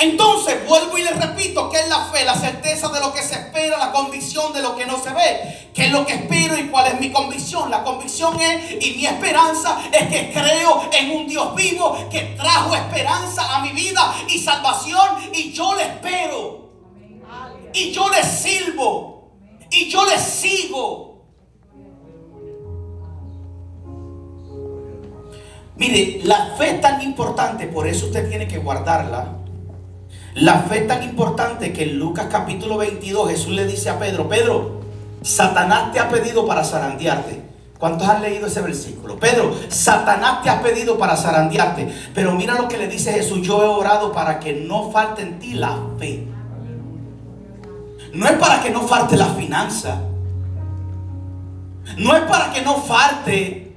Entonces, 0.00 0.64
vuelvo 0.64 0.96
y 0.96 1.02
le 1.02 1.10
repito, 1.10 1.68
¿qué 1.68 1.80
es 1.80 1.88
la 1.88 2.04
fe? 2.04 2.24
La 2.24 2.36
certeza 2.36 2.88
de 2.88 3.00
lo 3.00 3.12
que 3.12 3.20
se 3.20 3.34
espera, 3.34 3.78
la 3.78 3.90
convicción 3.90 4.52
de 4.52 4.62
lo 4.62 4.76
que 4.76 4.86
no 4.86 4.96
se 5.02 5.10
ve. 5.12 5.70
¿Qué 5.74 5.86
es 5.86 5.92
lo 5.92 6.06
que 6.06 6.14
espero 6.14 6.56
y 6.56 6.68
cuál 6.68 6.86
es 6.92 7.00
mi 7.00 7.10
convicción? 7.10 7.68
La 7.68 7.82
convicción 7.82 8.38
es, 8.40 8.84
y 8.86 8.94
mi 8.94 9.06
esperanza 9.06 9.80
es 9.92 10.06
que 10.06 10.32
creo 10.32 10.88
en 10.92 11.10
un 11.10 11.26
Dios 11.26 11.52
vivo 11.56 12.08
que 12.10 12.36
trajo 12.36 12.76
esperanza 12.76 13.56
a 13.56 13.60
mi 13.60 13.70
vida 13.70 14.14
y 14.28 14.38
salvación 14.38 15.18
y 15.32 15.52
yo 15.52 15.74
le 15.74 15.82
espero. 15.82 16.68
Y 17.74 17.90
yo 17.90 18.08
le 18.08 18.22
sirvo. 18.22 19.32
Y 19.68 19.90
yo 19.90 20.06
le 20.06 20.16
sigo. 20.16 21.26
Mire, 25.74 26.20
la 26.22 26.54
fe 26.56 26.76
es 26.76 26.80
tan 26.80 27.02
importante, 27.02 27.66
por 27.66 27.86
eso 27.88 28.06
usted 28.06 28.28
tiene 28.28 28.46
que 28.46 28.58
guardarla 28.58 29.38
la 30.34 30.60
fe 30.60 30.80
es 30.80 30.86
tan 30.86 31.02
importante 31.02 31.72
que 31.72 31.84
en 31.84 31.98
Lucas 31.98 32.26
capítulo 32.30 32.76
22 32.76 33.30
Jesús 33.30 33.52
le 33.52 33.66
dice 33.66 33.90
a 33.90 33.98
Pedro, 33.98 34.28
Pedro, 34.28 34.80
Satanás 35.22 35.92
te 35.92 35.98
ha 35.98 36.08
pedido 36.08 36.46
para 36.46 36.64
zarandearte. 36.64 37.42
¿Cuántos 37.78 38.08
han 38.08 38.22
leído 38.22 38.46
ese 38.46 38.60
versículo? 38.60 39.18
Pedro, 39.18 39.54
Satanás 39.68 40.42
te 40.42 40.50
ha 40.50 40.60
pedido 40.60 40.98
para 40.98 41.16
zarandearte. 41.16 41.92
Pero 42.14 42.32
mira 42.32 42.54
lo 42.54 42.68
que 42.68 42.76
le 42.76 42.88
dice 42.88 43.12
Jesús, 43.12 43.40
yo 43.42 43.62
he 43.62 43.66
orado 43.66 44.12
para 44.12 44.40
que 44.40 44.52
no 44.52 44.90
falte 44.90 45.22
en 45.22 45.38
ti 45.38 45.54
la 45.54 45.78
fe. 45.98 46.26
No 48.12 48.26
es 48.26 48.32
para 48.32 48.62
que 48.62 48.70
no 48.70 48.82
falte 48.82 49.16
la 49.16 49.26
finanza. 49.26 50.02
No 51.96 52.16
es 52.16 52.22
para 52.22 52.52
que 52.52 52.62
no 52.62 52.76
falte 52.76 53.76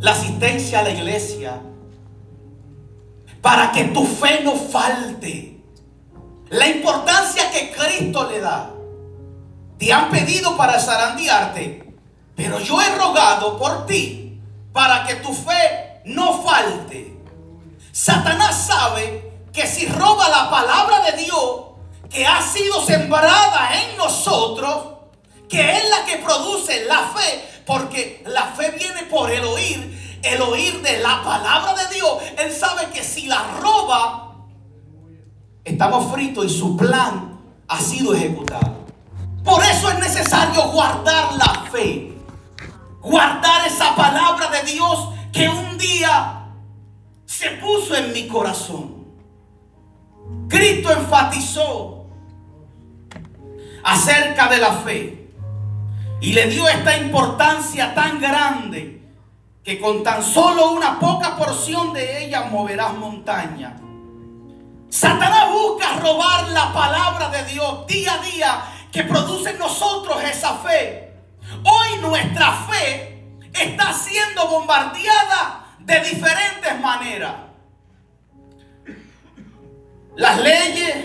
la 0.00 0.12
asistencia 0.12 0.80
a 0.80 0.82
la 0.82 0.90
iglesia 0.90 1.60
para 3.40 3.72
que 3.72 3.84
tu 3.84 4.04
fe 4.04 4.40
no 4.42 4.54
falte. 4.56 5.60
La 6.50 6.66
importancia 6.66 7.50
que 7.50 7.70
Cristo 7.70 8.28
le 8.30 8.40
da. 8.40 8.70
Te 9.78 9.92
han 9.92 10.10
pedido 10.10 10.56
para 10.56 10.80
zarandearte, 10.80 11.94
pero 12.34 12.58
yo 12.58 12.80
he 12.80 12.96
rogado 12.96 13.58
por 13.58 13.86
ti 13.86 14.40
para 14.72 15.04
que 15.06 15.16
tu 15.16 15.32
fe 15.32 16.00
no 16.04 16.42
falte. 16.42 17.16
Satanás 17.92 18.66
sabe 18.66 19.32
que 19.52 19.66
si 19.66 19.86
roba 19.86 20.28
la 20.28 20.50
palabra 20.50 21.10
de 21.10 21.22
Dios 21.24 21.64
que 22.10 22.26
ha 22.26 22.40
sido 22.42 22.84
sembrada 22.84 23.70
en 23.82 23.96
nosotros, 23.96 24.94
que 25.48 25.76
es 25.76 25.88
la 25.90 26.04
que 26.04 26.18
produce 26.18 26.84
la 26.86 27.08
fe, 27.08 27.62
porque 27.66 28.22
la 28.26 28.44
fe 28.46 28.70
viene 28.72 29.02
por 29.04 29.30
el 29.30 29.44
oír 29.44 30.07
el 30.22 30.40
oír 30.42 30.82
de 30.82 30.98
la 30.98 31.22
palabra 31.22 31.74
de 31.74 31.94
Dios, 31.94 32.18
Él 32.38 32.52
sabe 32.52 32.86
que 32.92 33.02
si 33.02 33.26
la 33.26 33.42
roba, 33.60 34.34
estamos 35.64 36.12
fritos 36.12 36.46
y 36.46 36.48
su 36.48 36.76
plan 36.76 37.38
ha 37.68 37.80
sido 37.80 38.14
ejecutado. 38.14 38.86
Por 39.44 39.62
eso 39.64 39.90
es 39.90 39.98
necesario 39.98 40.70
guardar 40.70 41.34
la 41.34 41.70
fe. 41.70 42.12
Guardar 43.00 43.66
esa 43.66 43.94
palabra 43.94 44.50
de 44.50 44.72
Dios 44.72 45.08
que 45.32 45.48
un 45.48 45.78
día 45.78 46.46
se 47.24 47.50
puso 47.52 47.94
en 47.94 48.12
mi 48.12 48.26
corazón. 48.26 49.06
Cristo 50.48 50.90
enfatizó 50.92 52.06
acerca 53.84 54.48
de 54.48 54.58
la 54.58 54.72
fe 54.72 55.30
y 56.20 56.32
le 56.32 56.48
dio 56.48 56.68
esta 56.68 56.96
importancia 56.98 57.94
tan 57.94 58.20
grande 58.20 58.97
que 59.68 59.78
con 59.78 60.02
tan 60.02 60.24
solo 60.24 60.70
una 60.70 60.98
poca 60.98 61.36
porción 61.36 61.92
de 61.92 62.24
ella 62.24 62.44
moverás 62.44 62.94
montaña. 62.94 63.76
Satanás 64.88 65.52
busca 65.52 65.96
robar 65.96 66.48
la 66.48 66.72
palabra 66.72 67.28
de 67.28 67.44
Dios 67.44 67.86
día 67.86 68.14
a 68.14 68.22
día 68.22 68.62
que 68.90 69.02
produce 69.02 69.50
en 69.50 69.58
nosotros 69.58 70.24
esa 70.24 70.54
fe. 70.54 71.12
Hoy 71.64 72.00
nuestra 72.00 72.50
fe 72.70 73.26
está 73.52 73.92
siendo 73.92 74.48
bombardeada 74.48 75.66
de 75.80 76.00
diferentes 76.00 76.80
maneras. 76.80 77.34
Las 80.16 80.40
leyes, 80.40 80.96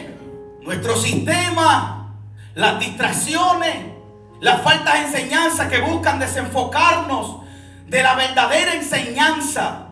nuestro 0.62 0.96
sistema, 0.96 2.16
las 2.56 2.80
distracciones, 2.80 3.76
las 4.40 4.62
faltas 4.62 4.94
de 4.94 5.00
enseñanza 5.02 5.68
que 5.68 5.82
buscan 5.82 6.18
desenfocarnos 6.18 7.43
de 7.88 8.04
la 8.04 8.16
verdadera 8.16 8.76
enseñanza. 8.76 9.88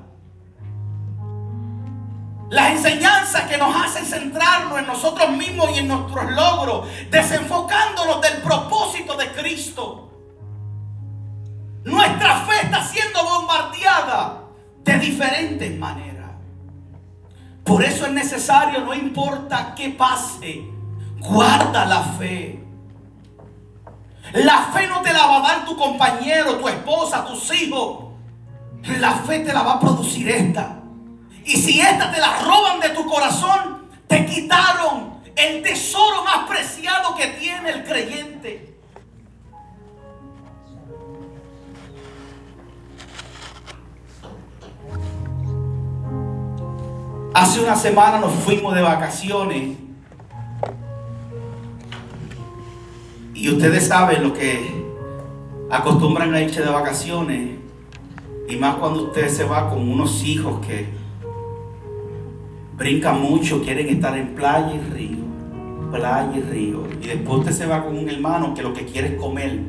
Las 2.49 2.71
enseñanzas 2.71 3.43
que 3.43 3.57
nos 3.57 3.73
hacen 3.73 4.05
centrarnos 4.05 4.79
en 4.79 4.87
nosotros 4.87 5.31
mismos 5.31 5.71
y 5.71 5.79
en 5.79 5.87
nuestros 5.87 6.31
logros, 6.31 6.87
desenfocándonos 7.09 8.21
del 8.21 8.41
propósito 8.41 9.15
de 9.15 9.31
Cristo. 9.31 10.09
Nuestra 11.83 12.41
fe 12.41 12.65
está 12.65 12.83
siendo 12.83 13.23
bombardeada 13.23 14.41
de 14.83 14.99
diferentes 14.99 15.79
maneras. 15.79 16.31
Por 17.63 17.83
eso 17.83 18.05
es 18.05 18.11
necesario, 18.11 18.81
no 18.81 18.93
importa 18.93 19.73
qué 19.75 19.89
pase, 19.89 20.61
guarda 21.19 21.85
la 21.85 22.03
fe. 22.03 22.60
La 24.33 24.69
fe 24.73 24.87
no 24.87 25.01
te 25.01 25.11
la 25.11 25.25
va 25.25 25.37
a 25.37 25.41
dar 25.41 25.65
tu 25.65 25.75
compañero, 25.75 26.55
tu 26.55 26.67
esposa, 26.67 27.25
tus 27.25 27.53
hijos. 27.61 28.05
La 28.99 29.13
fe 29.13 29.39
te 29.39 29.53
la 29.53 29.61
va 29.61 29.73
a 29.73 29.79
producir 29.79 30.29
esta. 30.29 30.79
Y 31.43 31.57
si 31.57 31.81
esta 31.81 32.11
te 32.11 32.19
la 32.19 32.39
roban 32.39 32.79
de 32.79 32.89
tu 32.89 33.05
corazón, 33.05 33.87
te 34.07 34.25
quitaron 34.25 35.21
el 35.35 35.61
tesoro 35.61 36.23
más 36.23 36.47
preciado 36.47 37.15
que 37.15 37.27
tiene 37.27 37.71
el 37.71 37.83
creyente. 37.83 38.71
Hace 47.33 47.61
una 47.61 47.75
semana 47.75 48.19
nos 48.19 48.33
fuimos 48.33 48.73
de 48.75 48.81
vacaciones. 48.81 49.90
Y 53.41 53.49
ustedes 53.49 53.87
saben 53.87 54.21
lo 54.21 54.35
que 54.35 54.71
acostumbran 55.71 56.31
a 56.31 56.41
irse 56.41 56.61
de 56.61 56.69
vacaciones. 56.69 57.57
Y 58.47 58.55
más 58.55 58.75
cuando 58.75 59.05
usted 59.05 59.29
se 59.29 59.45
va 59.45 59.67
con 59.67 59.79
unos 59.89 60.23
hijos 60.23 60.63
que 60.63 60.85
brincan 62.77 63.19
mucho, 63.19 63.63
quieren 63.63 63.89
estar 63.89 64.15
en 64.15 64.35
playa 64.35 64.75
y 64.75 64.93
río, 64.93 65.25
playa 65.91 66.31
y 66.37 66.41
río. 66.41 66.83
Y 67.01 67.07
después 67.07 67.39
usted 67.39 67.51
se 67.53 67.65
va 67.65 67.83
con 67.83 67.97
un 67.97 68.07
hermano 68.07 68.53
que 68.53 68.61
lo 68.61 68.73
que 68.73 68.85
quiere 68.85 69.15
es 69.15 69.19
comer. 69.19 69.59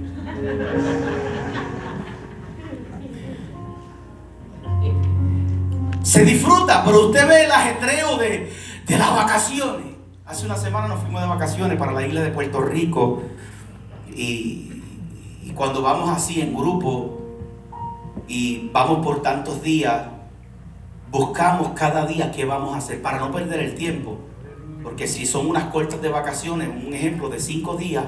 Se 6.03 6.27
disfruta, 6.27 6.85
pero 6.85 7.07
usted 7.07 7.27
ve 7.27 7.45
el 7.45 7.53
ajetreo 7.53 8.19
de, 8.19 8.53
las 8.87 9.17
vacaciones. 9.17 9.95
Hace 10.27 10.45
una 10.45 10.57
semana 10.57 10.89
nos 10.89 11.01
fuimos 11.01 11.23
de 11.23 11.29
vacaciones 11.29 11.79
para 11.79 11.93
la 11.93 12.07
isla 12.07 12.21
de 12.21 12.33
Puerto 12.33 12.61
Rico 12.61 13.23
y, 14.17 14.69
cuando 15.55 15.83
vamos 15.83 16.09
así 16.09 16.41
en 16.41 16.55
grupo 16.55 17.19
y 18.27 18.71
vamos 18.73 19.05
por 19.05 19.21
tantos 19.21 19.63
días, 19.63 20.07
buscamos 21.11 21.73
cada 21.75 22.07
día 22.07 22.31
qué 22.31 22.45
vamos 22.45 22.75
a 22.75 22.79
hacer 22.79 23.03
para 23.03 23.19
no 23.19 23.31
perder 23.31 23.61
el 23.61 23.75
tiempo. 23.75 24.19
Porque 24.83 25.07
si 25.07 25.27
son 25.27 25.49
unas 25.49 25.65
cortas 25.65 26.01
de 26.01 26.09
vacaciones, 26.09 26.69
un 26.69 26.95
ejemplo 26.95 27.29
de 27.29 27.39
cinco 27.39 27.77
días, 27.77 28.05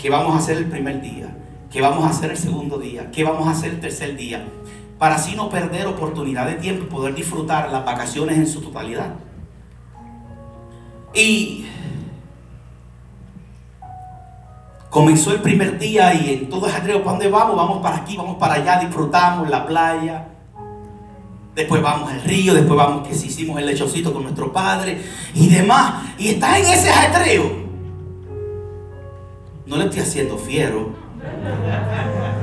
¿qué 0.00 0.10
vamos 0.10 0.34
a 0.34 0.38
hacer 0.38 0.56
el 0.56 0.66
primer 0.66 1.00
día? 1.00 1.36
¿Qué 1.70 1.80
vamos 1.80 2.04
a 2.04 2.10
hacer 2.10 2.30
el 2.30 2.36
segundo 2.36 2.78
día? 2.78 3.10
¿Qué 3.10 3.24
vamos 3.24 3.46
a 3.46 3.52
hacer 3.52 3.70
el 3.70 3.80
tercer 3.80 4.16
día? 4.16 4.44
Para 4.98 5.16
así 5.16 5.34
no 5.36 5.48
perder 5.48 5.86
oportunidad 5.86 6.46
de 6.46 6.54
tiempo 6.54 6.84
y 6.84 6.86
poder 6.86 7.14
disfrutar 7.14 7.70
las 7.70 7.84
vacaciones 7.84 8.36
en 8.36 8.46
su 8.46 8.60
totalidad. 8.60 9.14
Y 11.14 11.66
comenzó 14.92 15.32
el 15.32 15.40
primer 15.40 15.78
día 15.78 16.12
y 16.12 16.34
en 16.34 16.50
todo 16.50 16.66
ese 16.66 16.78
¿para 16.78 16.98
dónde 16.98 17.28
vamos? 17.28 17.56
Vamos 17.56 17.78
para 17.82 17.96
aquí, 17.96 18.14
vamos 18.14 18.36
para 18.36 18.54
allá, 18.54 18.78
disfrutamos 18.78 19.48
la 19.48 19.66
playa, 19.66 20.28
Después 21.54 21.82
vamos 21.82 22.10
al 22.10 22.22
río, 22.22 22.54
después 22.54 22.76
vamos 22.76 23.06
que 23.06 23.14
si 23.14 23.26
hicimos 23.26 23.58
el 23.58 23.66
lechocito 23.66 24.12
con 24.12 24.22
nuestro 24.22 24.52
padre 24.52 25.02
y 25.34 25.48
demás. 25.48 26.04
Y 26.18 26.28
está 26.28 26.58
en 26.58 26.66
ese 26.66 26.88
ajetreo. 26.88 27.62
No 29.66 29.76
le 29.76 29.84
estoy 29.84 30.00
haciendo 30.00 30.38
fiero. 30.38 30.90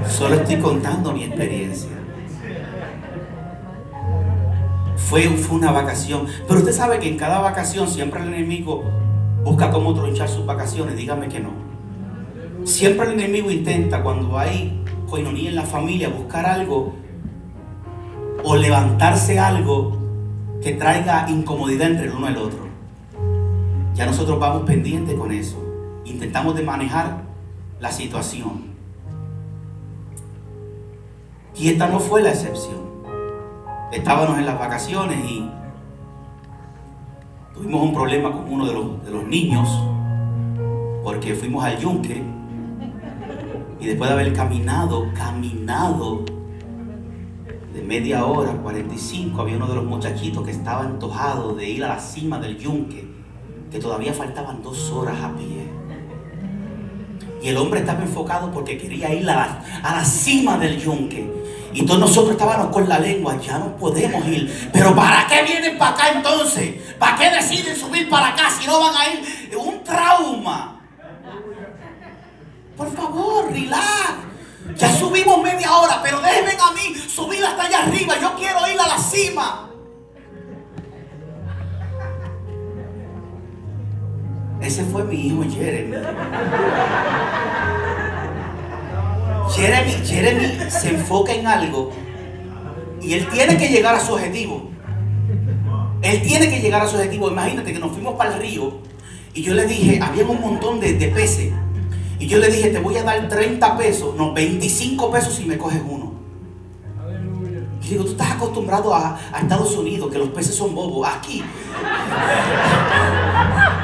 Solo 0.07 0.35
estoy 0.35 0.57
contando 0.57 1.12
mi 1.12 1.23
experiencia. 1.23 1.89
Fue, 4.95 5.23
fue 5.29 5.57
una 5.57 5.71
vacación. 5.71 6.27
Pero 6.47 6.59
usted 6.59 6.73
sabe 6.73 6.99
que 6.99 7.09
en 7.09 7.17
cada 7.17 7.39
vacación 7.39 7.88
siempre 7.88 8.21
el 8.21 8.27
enemigo 8.27 8.83
busca 9.43 9.71
cómo 9.71 9.95
tronchar 9.95 10.29
sus 10.29 10.45
vacaciones. 10.45 10.95
Dígame 10.95 11.29
que 11.29 11.39
no. 11.39 11.68
Siempre 12.69 13.08
el 13.08 13.13
enemigo 13.13 13.49
intenta 13.49 14.03
cuando 14.03 14.38
hay 14.38 14.84
coinonía 15.10 15.49
en 15.49 15.55
la 15.55 15.63
familia 15.63 16.08
buscar 16.08 16.45
algo 16.45 16.93
o 18.43 18.55
levantarse 18.55 19.39
algo 19.39 19.97
que 20.62 20.73
traiga 20.73 21.27
incomodidad 21.32 21.89
entre 21.89 22.05
el 22.05 22.12
uno 22.12 22.29
y 22.29 22.34
el 22.34 22.38
otro. 22.38 22.60
Ya 23.95 24.05
nosotros 24.05 24.39
vamos 24.39 24.67
pendientes 24.67 25.17
con 25.17 25.32
eso. 25.32 25.58
Intentamos 26.05 26.55
de 26.55 26.62
manejar 26.62 27.23
la 27.79 27.91
situación. 27.91 28.65
Y 31.55 31.69
esta 31.69 31.88
no 31.88 31.99
fue 31.99 32.21
la 32.21 32.29
excepción. 32.29 32.77
Estábamos 33.91 34.38
en 34.38 34.45
las 34.45 34.60
vacaciones 34.60 35.17
y 35.27 35.49
tuvimos 37.55 37.82
un 37.82 37.93
problema 37.95 38.32
con 38.32 38.53
uno 38.53 38.67
de 38.67 38.73
los, 38.73 39.03
de 39.03 39.10
los 39.10 39.23
niños 39.23 39.67
porque 41.03 41.34
fuimos 41.34 41.65
al 41.65 41.79
yunque 41.79 42.29
y 43.80 43.86
después 43.86 44.10
de 44.10 44.13
haber 44.13 44.34
caminado, 44.34 45.12
caminado 45.13 46.26
media 47.89 48.24
hora, 48.24 48.54
45, 48.54 49.42
había 49.42 49.58
uno 49.58 49.68
de 49.68 49.76
los 49.76 49.84
muchachitos 49.84 50.46
que 50.46 50.52
estaba 50.52 50.82
antojado 50.82 51.56
de 51.56 51.68
ir 51.68 51.84
a 51.84 51.89
la 51.89 52.00
cima 52.00 52.38
del 52.38 52.56
yunque, 52.58 53.08
que 53.72 53.80
todavía 53.80 54.13
faltaban 54.13 54.62
dos 54.62 54.92
horas 54.92 55.15
a 55.24 55.36
pie. 55.36 55.68
Y 57.42 57.48
el 57.48 57.58
hombre 57.58 57.80
estaba 57.80 58.04
enfocado 58.04 58.52
porque 58.52 58.78
quería 58.78 59.12
ir 59.12 59.28
a 59.28 59.36
la, 59.36 59.63
a 59.82 59.96
la 59.96 60.06
cima 60.06 60.58
del 60.60 60.78
yunque. 60.80 61.34
Y 61.74 61.84
todos 61.84 62.00
nosotros 62.00 62.34
estábamos 62.34 62.68
con 62.68 62.88
la 62.88 63.00
lengua, 63.00 63.39
ya 63.42 63.58
no 63.58 63.76
podemos 63.76 64.28
ir. 64.28 64.70
Pero 64.72 64.96
¿para 64.96 65.26
qué 65.28 65.42
vienen 65.44 65.78
para 65.80 65.92
acá 65.92 66.12
entonces? 66.15 66.76
¿Para 67.00 67.18
qué 67.18 67.32
deciden 67.32 67.76
subir 67.76 68.08
para 68.08 68.30
acá 68.30 68.52
si 68.52 68.68
no 68.68 68.80
van 68.80 68.94
a 68.96 69.13
ir? 69.13 69.58
Un 69.58 69.84
trauma. 69.84 70.79
Por 72.80 72.96
favor, 72.96 73.52
relax. 73.52 74.13
Ya 74.78 74.89
subimos 74.94 75.44
media 75.44 75.70
hora, 75.76 76.02
pero 76.02 76.22
déjenme 76.22 76.52
a 76.52 76.72
mí 76.72 76.96
subir 76.96 77.44
hasta 77.44 77.63
allá 77.63 77.84
arriba. 77.84 78.15
Yo 78.22 78.34
quiero 78.38 78.60
ir 78.74 78.80
a 78.80 78.88
la 78.88 78.98
cima. 78.98 79.70
Ese 84.62 84.86
fue 84.86 85.04
mi 85.04 85.28
hijo 85.28 85.44
Jeremy. 85.44 85.98
Jeremy, 89.50 89.92
Jeremy 90.06 90.72
se 90.72 90.89
enfoca 90.92 91.34
en 91.34 91.48
algo 91.48 91.92
y 93.02 93.13
él 93.13 93.28
tiene 93.30 93.58
que 93.58 93.68
llegar 93.68 93.96
a 93.96 94.00
su 94.00 94.13
objetivo. 94.13 94.70
Él 96.02 96.22
tiene 96.22 96.50
que 96.50 96.62
llegar 96.62 96.84
a 96.84 96.88
su 96.88 96.96
objetivo. 96.96 97.30
Imagínate 97.30 97.74
que 97.74 97.80
nos 97.80 97.92
fuimos 97.92 98.15
para 98.15 98.36
el 98.36 98.40
río 98.40 98.80
y 99.34 99.42
yo 99.42 99.54
le 99.54 99.65
dije, 99.65 100.00
había 100.02 100.23
un 100.23 100.40
montón 100.40 100.80
de, 100.80 100.94
de 100.94 101.10
peces. 101.10 101.52
Y 102.20 102.28
yo 102.28 102.38
le 102.38 102.50
dije, 102.50 102.70
te 102.70 102.80
voy 102.80 102.98
a 102.98 103.04
dar 103.04 103.30
30 103.30 103.78
pesos, 103.78 104.13
no, 104.15 104.34
25 104.34 105.10
pesos 105.10 105.34
si 105.34 105.46
me 105.46 105.58
coges 105.58 105.82
uno. 105.88 106.12
Y 107.82 107.88
digo, 107.88 108.04
tú 108.04 108.12
estás 108.12 108.32
acostumbrado 108.32 108.94
a, 108.94 109.17
Estados 109.42 109.76
Unidos, 109.78 110.12
que 110.12 110.17
los 110.17 110.30
peces 110.30 110.54
son 110.54 110.76
bobos. 110.76 111.08
Aquí. 111.08 111.44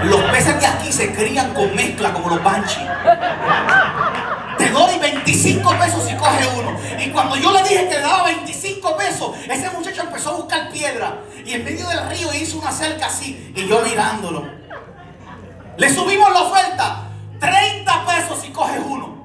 Los 0.03 0.21
peces 0.31 0.59
de 0.59 0.67
aquí 0.67 0.91
se 0.91 1.13
crían 1.13 1.53
con 1.53 1.73
mezcla 1.73 2.11
como 2.11 2.29
los 2.29 2.43
banshee. 2.43 2.85
Te 4.57 4.69
doy 4.69 4.99
25 4.99 5.69
pesos 5.79 6.03
si 6.03 6.15
coges 6.15 6.47
uno. 6.59 6.77
Y 7.03 7.09
cuando 7.11 7.37
yo 7.37 7.53
le 7.53 7.63
dije 7.63 7.87
que 7.87 7.95
le 7.95 8.01
daba 8.01 8.25
25 8.25 8.97
pesos, 8.97 9.31
ese 9.49 9.69
muchacho 9.69 10.01
empezó 10.01 10.31
a 10.31 10.33
buscar 10.33 10.69
piedra. 10.71 11.21
Y 11.45 11.53
en 11.53 11.63
medio 11.63 11.87
del 11.87 12.09
río 12.09 12.33
hizo 12.33 12.59
una 12.59 12.71
cerca 12.73 13.07
así. 13.07 13.53
Y 13.55 13.65
yo 13.65 13.81
mirándolo. 13.81 14.45
Le 15.77 15.89
subimos 15.89 16.33
la 16.33 16.41
oferta. 16.41 17.05
30 17.39 18.05
pesos 18.05 18.41
si 18.41 18.49
coges 18.51 18.81
uno. 18.85 19.15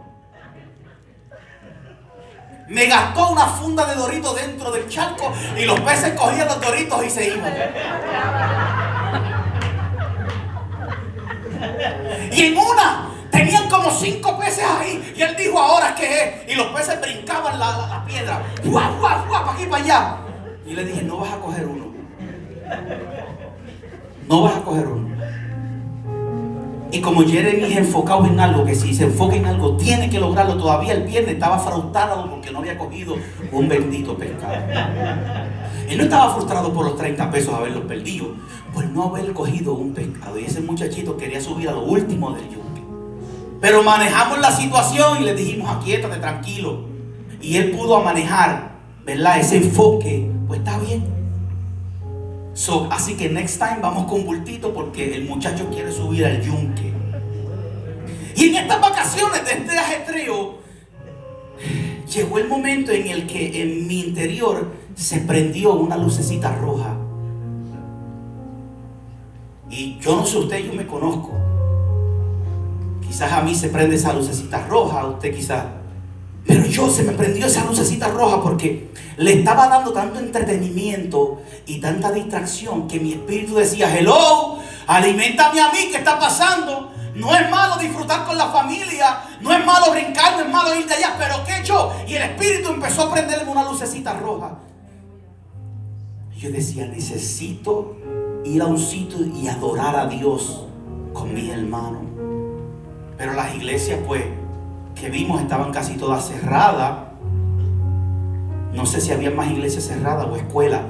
Me 2.69 2.87
gastó 2.87 3.31
una 3.31 3.47
funda 3.47 3.85
de 3.87 3.97
doritos 3.97 4.37
dentro 4.37 4.71
del 4.71 4.89
charco 4.89 5.33
y 5.57 5.65
los 5.65 5.81
peces 5.81 6.15
cogían 6.15 6.47
los 6.47 6.61
doritos 6.61 7.05
y 7.05 7.11
se 7.11 7.27
iban. 7.27 7.53
Y 12.33 12.45
en 12.45 12.57
una 12.57 13.11
tenían 13.31 13.69
como 13.69 13.91
cinco 13.91 14.39
peces 14.39 14.65
ahí. 14.65 15.15
Y 15.17 15.23
él 15.23 15.35
dijo, 15.37 15.59
¿ahora 15.59 15.95
qué 15.95 16.45
es? 16.47 16.53
Y 16.53 16.55
los 16.55 16.69
peces 16.69 17.01
brincaban 17.01 17.59
la, 17.59 18.05
piedra. 18.07 18.43
¡Fua, 18.63 18.91
fua, 18.99 19.25
fua! 19.27 19.45
Para 19.45 19.53
aquí, 19.53 19.67
para 19.67 19.83
allá. 19.83 20.17
Y 20.65 20.75
le 20.75 20.85
dije, 20.85 21.03
no 21.03 21.19
vas 21.19 21.33
a 21.33 21.37
coger 21.39 21.67
uno. 21.67 21.93
No 24.29 24.43
vas 24.43 24.57
a 24.57 24.61
coger 24.63 24.87
uno. 24.87 25.20
Y 26.93 27.01
como 27.01 27.22
Jeremy 27.22 27.64
es 27.64 27.76
enfocado 27.76 28.26
en 28.26 28.41
algo, 28.41 28.64
que 28.64 28.74
si 28.74 28.93
se 28.93 29.05
enfoca 29.05 29.36
en 29.36 29.47
algo, 29.47 29.76
tiene 29.76 30.11
que 30.11 30.18
lograrlo. 30.18 30.57
Todavía 30.57 30.95
el 30.95 31.05
viernes 31.05 31.34
estaba 31.34 31.59
frustrado 31.59 32.28
porque 32.28 32.51
no 32.51 32.59
había 32.59 32.76
cogido 32.76 33.16
un 33.53 33.68
bendito 33.68 34.16
pescado. 34.16 34.55
Él 35.88 35.99
no 35.99 36.05
estaba 36.05 36.34
frustrado 36.34 36.72
por 36.72 36.84
los 36.84 36.97
30 36.97 37.30
pesos 37.30 37.55
haberlos 37.55 37.84
perdido, 37.84 38.34
por 38.74 38.84
no 38.86 39.05
haber 39.05 39.32
cogido 39.32 39.74
un 39.74 39.95
pescado. 39.95 40.38
Y 40.38 40.45
ese 40.45 40.61
muchachito 40.61 41.16
quería 41.16 41.41
subir 41.41 41.68
a 41.68 41.72
lo 41.72 41.84
último 41.84 42.32
del 42.32 42.45
yunque. 42.49 42.82
Pero 43.61 43.82
manejamos 43.82 44.41
la 44.41 44.51
situación 44.51 45.22
y 45.22 45.24
le 45.24 45.34
dijimos, 45.34 45.70
aquíétate, 45.70 46.16
tranquilo. 46.16 46.86
Y 47.41 47.57
él 47.57 47.70
pudo 47.70 48.01
manejar, 48.01 48.72
¿verdad? 49.05 49.38
Ese 49.38 49.59
enfoque, 49.59 50.30
pues 50.49 50.59
está 50.59 50.78
bien 50.78 51.20
así 52.90 53.14
que 53.14 53.28
next 53.28 53.59
time 53.59 53.78
vamos 53.80 54.11
con 54.11 54.24
bultito 54.24 54.72
porque 54.72 55.14
el 55.14 55.24
muchacho 55.24 55.68
quiere 55.70 55.92
subir 55.92 56.26
al 56.26 56.42
yunque. 56.42 56.92
Y 58.36 58.48
en 58.48 58.57
estas 58.57 58.80
vacaciones 58.80 59.44
de 59.44 59.53
este 59.53 59.78
ajetreo, 59.78 60.59
llegó 62.12 62.38
el 62.38 62.48
momento 62.48 62.92
en 62.92 63.07
el 63.07 63.26
que 63.26 63.62
en 63.62 63.86
mi 63.86 64.01
interior 64.01 64.72
se 64.94 65.20
prendió 65.20 65.74
una 65.74 65.96
lucecita 65.96 66.55
roja. 66.57 66.96
Y 69.70 69.98
yo 70.01 70.16
no 70.16 70.26
sé 70.26 70.38
usted, 70.38 70.59
yo 70.66 70.72
me 70.72 70.86
conozco. 70.86 71.32
Quizás 73.07 73.32
a 73.32 73.42
mí 73.42 73.55
se 73.55 73.68
prende 73.68 73.96
esa 73.96 74.12
lucecita 74.12 74.66
roja, 74.66 75.07
usted 75.07 75.34
quizás 75.34 75.64
pero 76.51 76.66
yo 76.66 76.90
se 76.90 77.05
me 77.05 77.12
prendió 77.12 77.46
esa 77.46 77.64
lucecita 77.64 78.09
roja 78.09 78.42
porque 78.42 78.90
le 79.18 79.34
estaba 79.34 79.68
dando 79.68 79.92
tanto 79.92 80.18
entretenimiento 80.18 81.42
y 81.64 81.80
tanta 81.80 82.11
distracción 82.11 82.88
que 82.88 82.98
mi 82.98 83.12
espíritu 83.12 83.55
decía, 83.55 83.96
hello, 83.96 84.59
alimentame 84.88 85.61
a 85.61 85.70
mí, 85.70 85.78
¿qué 85.92 85.98
está 85.98 86.18
pasando? 86.18 86.90
No 87.14 87.32
es 87.36 87.48
malo 87.48 87.76
disfrutar 87.76 88.26
con 88.26 88.36
la 88.36 88.48
familia, 88.48 89.20
no 89.40 89.53
es 89.53 89.64
malo 89.64 89.92
brincar, 89.92 90.38
no 90.38 90.42
es 90.42 90.48
malo 90.51 90.74
ir 90.74 90.88
de 90.88 90.94
allá, 90.94 91.14
pero 91.16 91.36
¿qué 91.44 91.64
yo? 91.64 91.92
Y 92.09 92.14
el 92.14 92.22
espíritu 92.22 92.70
empezó 92.70 93.03
a 93.03 93.12
prenderme 93.12 93.53
una 93.53 93.62
lucecita 93.70 94.14
roja. 94.14 94.59
Yo 96.36 96.51
decía, 96.51 96.84
necesito 96.86 97.96
ir 98.44 98.61
a 98.61 98.66
un 98.66 98.78
sitio 98.78 99.18
y 99.24 99.46
adorar 99.46 99.94
a 99.94 100.07
Dios 100.07 100.64
con 101.12 101.32
mis 101.32 101.48
hermanos. 101.48 102.03
Pero 103.16 103.34
las 103.34 103.55
iglesias 103.55 104.01
pues 104.05 104.24
que 105.01 105.09
vimos 105.09 105.40
estaban 105.40 105.72
casi 105.72 105.94
todas 105.94 106.28
cerradas. 106.28 107.09
No 108.74 108.84
sé 108.84 109.01
si 109.01 109.12
había 109.12 109.30
más 109.30 109.51
iglesias 109.51 109.84
cerradas 109.84 110.26
o 110.26 110.36
escuelas. 110.36 110.82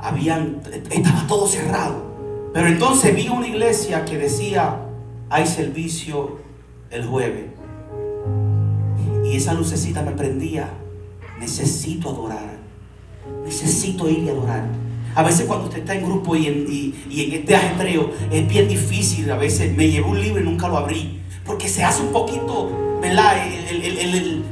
Habían, 0.00 0.60
estaba 0.90 1.26
todo 1.26 1.46
cerrado. 1.46 2.08
Pero 2.54 2.68
entonces 2.68 3.14
vi 3.14 3.28
una 3.28 3.46
iglesia 3.46 4.04
que 4.04 4.16
decía, 4.16 4.80
hay 5.28 5.46
servicio 5.46 6.38
el 6.90 7.06
jueves. 7.06 7.44
Y 9.24 9.36
esa 9.36 9.52
lucecita 9.52 10.02
me 10.02 10.12
prendía. 10.12 10.70
Necesito 11.38 12.08
adorar. 12.08 12.58
Necesito 13.44 14.08
ir 14.08 14.20
y 14.20 14.28
adorar. 14.30 14.64
A 15.14 15.22
veces 15.22 15.46
cuando 15.46 15.66
usted 15.66 15.80
está 15.80 15.94
en 15.94 16.04
grupo 16.04 16.36
y 16.36 16.46
en, 16.46 17.32
este 17.32 17.54
ajetreo 17.54 18.12
es 18.30 18.48
bien 18.48 18.66
difícil. 18.66 19.30
A 19.30 19.36
veces 19.36 19.76
me 19.76 19.90
llevo 19.90 20.10
un 20.10 20.20
libro 20.20 20.40
y 20.40 20.44
nunca 20.44 20.68
lo 20.68 20.78
abrí. 20.78 21.20
Porque 21.44 21.68
se 21.68 21.84
hace 21.84 22.02
un 22.02 22.12
poquito 22.12 22.87
¿verdad? 23.00 23.36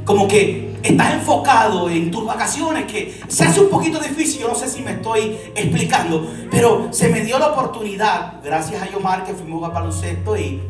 como 0.04 0.28
que 0.28 0.76
estás 0.82 1.14
enfocado 1.14 1.90
en 1.90 2.10
tus 2.10 2.24
vacaciones, 2.24 2.84
que 2.84 3.20
se 3.28 3.44
hace 3.44 3.60
un 3.60 3.70
poquito 3.70 3.98
difícil, 3.98 4.42
yo 4.42 4.48
no 4.48 4.54
sé 4.54 4.68
si 4.68 4.82
me 4.82 4.92
estoy 4.92 5.36
explicando, 5.54 6.28
pero 6.50 6.88
se 6.92 7.08
me 7.08 7.22
dio 7.22 7.38
la 7.38 7.48
oportunidad, 7.48 8.40
gracias 8.44 8.82
a 8.82 8.90
Yomar 8.90 9.24
que 9.24 9.34
fuimos 9.34 9.64
a 9.64 9.72
baloncesto 9.72 10.36
y 10.36 10.60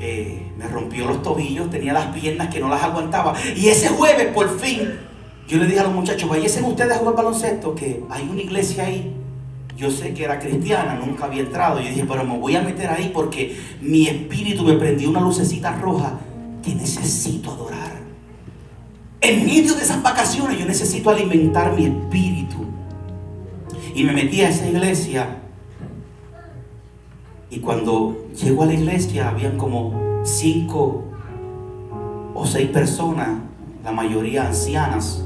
eh, 0.00 0.50
me 0.56 0.66
rompió 0.68 1.06
los 1.06 1.22
tobillos, 1.22 1.70
tenía 1.70 1.92
las 1.92 2.06
piernas 2.06 2.48
que 2.48 2.60
no 2.60 2.68
las 2.68 2.82
aguantaba. 2.82 3.34
Y 3.54 3.68
ese 3.68 3.88
jueves, 3.88 4.28
por 4.28 4.58
fin, 4.58 4.98
yo 5.46 5.58
le 5.58 5.66
dije 5.66 5.80
a 5.80 5.84
los 5.84 5.92
muchachos, 5.92 6.28
vayan 6.28 6.64
ustedes 6.64 6.92
a 6.92 6.98
jugar 6.98 7.14
baloncesto, 7.14 7.74
que 7.74 8.02
hay 8.10 8.28
una 8.28 8.40
iglesia 8.40 8.84
ahí. 8.84 9.16
Yo 9.76 9.90
sé 9.90 10.12
que 10.12 10.24
era 10.24 10.38
cristiana, 10.38 10.94
nunca 10.94 11.24
había 11.24 11.42
entrado. 11.42 11.80
Yo 11.80 11.88
dije, 11.88 12.04
pero 12.06 12.24
me 12.24 12.38
voy 12.38 12.54
a 12.56 12.62
meter 12.62 12.88
ahí 12.88 13.10
porque 13.12 13.56
mi 13.80 14.06
espíritu 14.06 14.64
me 14.64 14.74
prendió 14.74 15.08
una 15.08 15.20
lucecita 15.20 15.72
roja 15.72 16.18
que 16.62 16.74
necesito 16.74 17.50
adorar. 17.50 18.02
En 19.20 19.46
medio 19.46 19.74
de 19.74 19.82
esas 19.82 20.02
vacaciones 20.02 20.58
yo 20.58 20.66
necesito 20.66 21.10
alimentar 21.10 21.74
mi 21.74 21.86
espíritu. 21.86 22.58
Y 23.94 24.04
me 24.04 24.12
metí 24.12 24.40
a 24.40 24.48
esa 24.48 24.66
iglesia. 24.66 25.38
Y 27.50 27.60
cuando 27.60 28.26
llego 28.34 28.64
a 28.64 28.66
la 28.66 28.74
iglesia 28.74 29.28
habían 29.28 29.58
como 29.58 30.22
cinco 30.24 31.04
o 32.34 32.46
seis 32.46 32.68
personas, 32.70 33.28
la 33.84 33.92
mayoría 33.92 34.46
ancianas. 34.46 35.24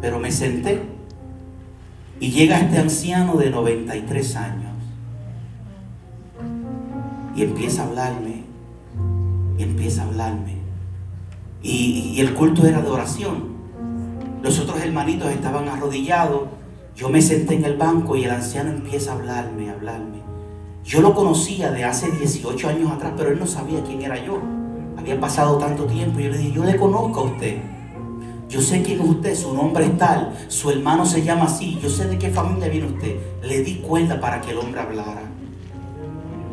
Pero 0.00 0.18
me 0.18 0.30
senté. 0.30 0.80
Y 2.20 2.30
llega 2.30 2.60
este 2.60 2.78
anciano 2.78 3.36
de 3.36 3.50
93 3.50 4.36
años. 4.36 4.72
Y 7.36 7.42
empieza 7.42 7.82
a 7.82 7.86
hablarme. 7.88 8.44
Y 9.58 9.62
empieza 9.64 10.02
a 10.02 10.06
hablarme. 10.06 10.63
Y, 11.64 12.20
el 12.20 12.34
culto 12.34 12.66
era 12.66 12.82
de 12.82 12.90
oración. 12.90 13.54
Los 14.42 14.60
otros 14.60 14.78
hermanitos 14.82 15.30
estaban 15.30 15.66
arrodillados. 15.66 16.42
Yo 16.94 17.08
me 17.08 17.22
senté 17.22 17.54
en 17.54 17.64
el 17.64 17.78
banco 17.78 18.16
y 18.16 18.24
el 18.24 18.30
anciano 18.30 18.70
empieza 18.70 19.12
a 19.12 19.14
hablarme, 19.14 19.70
hablarme. 19.70 20.18
Yo 20.84 21.00
lo 21.00 21.14
conocía 21.14 21.70
de 21.70 21.84
hace 21.84 22.10
18 22.10 22.68
años 22.68 22.92
atrás, 22.92 23.14
pero 23.16 23.30
él 23.30 23.38
no 23.38 23.46
sabía 23.46 23.82
quién 23.82 24.02
era 24.02 24.22
yo. 24.22 24.38
Había 24.98 25.18
pasado 25.18 25.56
tanto 25.56 25.84
tiempo. 25.86 26.20
Yo 26.20 26.28
le 26.28 26.36
dije, 26.36 26.52
yo 26.52 26.64
le 26.64 26.76
conozco 26.76 27.20
a 27.20 27.24
usted. 27.24 27.62
Yo 28.50 28.60
sé 28.60 28.82
quién 28.82 29.00
es 29.00 29.08
usted, 29.08 29.34
su 29.34 29.54
nombre 29.54 29.86
es 29.86 29.96
tal, 29.96 30.32
su 30.48 30.70
hermano 30.70 31.06
se 31.06 31.22
llama 31.22 31.44
así, 31.46 31.78
yo 31.82 31.88
sé 31.88 32.06
de 32.06 32.18
qué 32.18 32.28
familia 32.28 32.68
viene 32.68 32.88
usted. 32.88 33.16
Le 33.42 33.62
di 33.62 33.76
cuenta 33.76 34.20
para 34.20 34.42
que 34.42 34.50
el 34.50 34.58
hombre 34.58 34.80
hablara. 34.80 35.22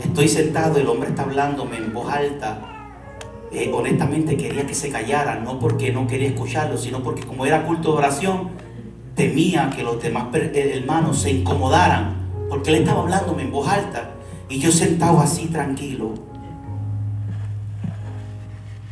Estoy 0.02 0.30
sentado, 0.30 0.80
el 0.80 0.88
hombre 0.88 1.10
está 1.10 1.24
hablándome 1.24 1.78
en 1.78 1.94
voz 1.94 2.12
alta 2.12 2.71
eh, 3.54 3.70
honestamente 3.74 4.38
quería 4.38 4.66
que 4.66 4.74
se 4.74 4.90
callara, 4.90 5.36
no 5.40 5.60
porque 5.60 5.92
no 5.92 6.08
quería 6.08 6.30
escucharlo, 6.30 6.78
sino 6.78 7.04
porque 7.04 7.24
como 7.24 7.46
era 7.46 7.66
culto 7.66 7.92
de 7.92 7.98
oración, 7.98 8.50
temía 9.14 9.70
que 9.70 9.84
los 9.84 10.02
demás 10.02 10.28
eh, 10.34 10.74
hermanos 10.76 11.22
se 11.22 11.32
incomodaran, 11.32 12.16
porque 12.50 12.70
él 12.70 12.78
estaba 12.78 13.02
hablándome 13.02 13.44
en 13.44 13.52
voz 13.52 13.68
alta 13.68 14.12
y 14.48 14.60
yo 14.60 14.72
sentado 14.72 15.20
así 15.20 15.48
tranquilo. 15.48 16.14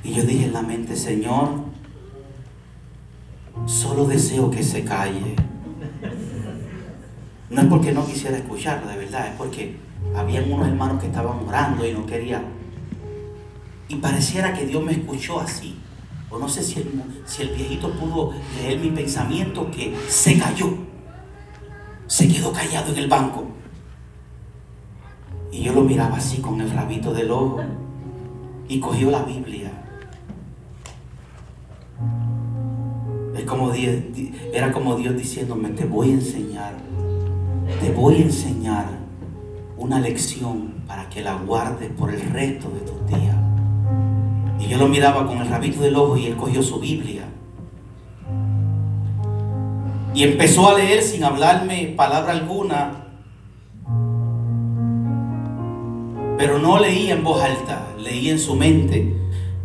Y 0.04 0.14
yo 0.14 0.24
dije 0.24 0.46
en 0.46 0.54
la 0.54 0.62
mente, 0.62 0.96
Señor, 0.96 1.50
solo 3.66 4.06
deseo 4.06 4.52
que 4.52 4.64
se 4.64 4.84
calle. 4.84 5.36
No 7.50 7.62
es 7.62 7.68
porque 7.68 7.94
no 7.94 8.06
quisiera 8.06 8.38
escucharlo, 8.38 8.90
de 8.90 8.98
verdad, 8.98 9.28
es 9.28 9.34
porque 9.38 9.78
habían 10.16 10.52
unos 10.52 10.68
hermanos 10.68 11.00
que 11.00 11.08
estaban 11.08 11.48
orando 11.48 11.88
y 11.88 11.94
no 11.94 12.06
quería 12.06 12.42
y 13.90 13.96
pareciera 13.96 14.54
que 14.54 14.66
Dios 14.68 14.84
me 14.84 14.94
escuchó 14.94 15.40
así. 15.40 15.76
O 16.30 16.38
no 16.38 16.48
sé 16.48 16.64
si 16.64 16.80
el, 16.80 17.50
viejito 17.50 17.92
pudo 17.94 18.34
leer 18.56 18.80
mi 18.80 18.92
pensamiento 18.92 19.70
que 19.72 19.96
se 20.08 20.38
cayó. 20.38 20.68
Se 22.06 22.28
quedó 22.28 22.54
callado 22.54 22.92
en 22.92 23.00
el 23.00 23.08
banco. 23.08 23.48
Y 25.52 25.64
yo 25.64 25.74
lo 25.74 25.82
miraba 25.82 26.18
así 26.18 26.38
con 26.38 26.62
el 26.62 26.70
rabito 26.70 27.12
del 27.14 27.32
ojo. 27.32 27.62
Y 28.68 28.80
cogió 28.80 29.10
la 29.10 29.24
Biblia. 29.24 29.72
Es 33.36 33.44
como 33.46 33.74
era 33.74 34.72
como 34.72 34.96
Dios 34.98 35.16
diciéndome, 35.18 35.70
te 35.70 35.86
voy 35.86 36.12
a 36.12 36.14
enseñar. 36.14 36.76
Te 37.82 37.92
voy 37.92 38.16
a 38.18 38.22
enseñar 38.26 38.86
una 39.78 40.00
lección 40.00 40.84
para 40.86 41.10
que 41.10 41.22
la 41.22 41.36
guardes 41.36 41.90
por 41.92 42.14
el 42.14 42.22
resto 42.22 42.70
de 42.70 42.80
tus 42.82 43.08
días. 43.08 43.39
Yo 44.70 44.78
lo 44.78 44.88
miraba 44.88 45.26
con 45.26 45.40
el 45.40 45.48
rabito 45.48 45.82
del 45.82 45.96
ojo 45.96 46.16
y 46.16 46.28
él 46.28 46.36
cogió 46.36 46.62
su 46.62 46.80
Biblia. 46.80 47.24
Y 50.14 50.24
empezó 50.24 50.70
a 50.70 50.78
leer 50.78 51.02
sin 51.02 51.24
hablarme 51.24 51.96
palabra 51.98 52.34
alguna. 52.34 53.06
Pero 56.38 56.60
no 56.60 56.78
leía 56.78 57.16
en 57.16 57.24
voz 57.24 57.42
alta, 57.42 57.88
leía 57.98 58.32
en 58.32 58.38
su 58.38 58.56
mente. 58.56 59.16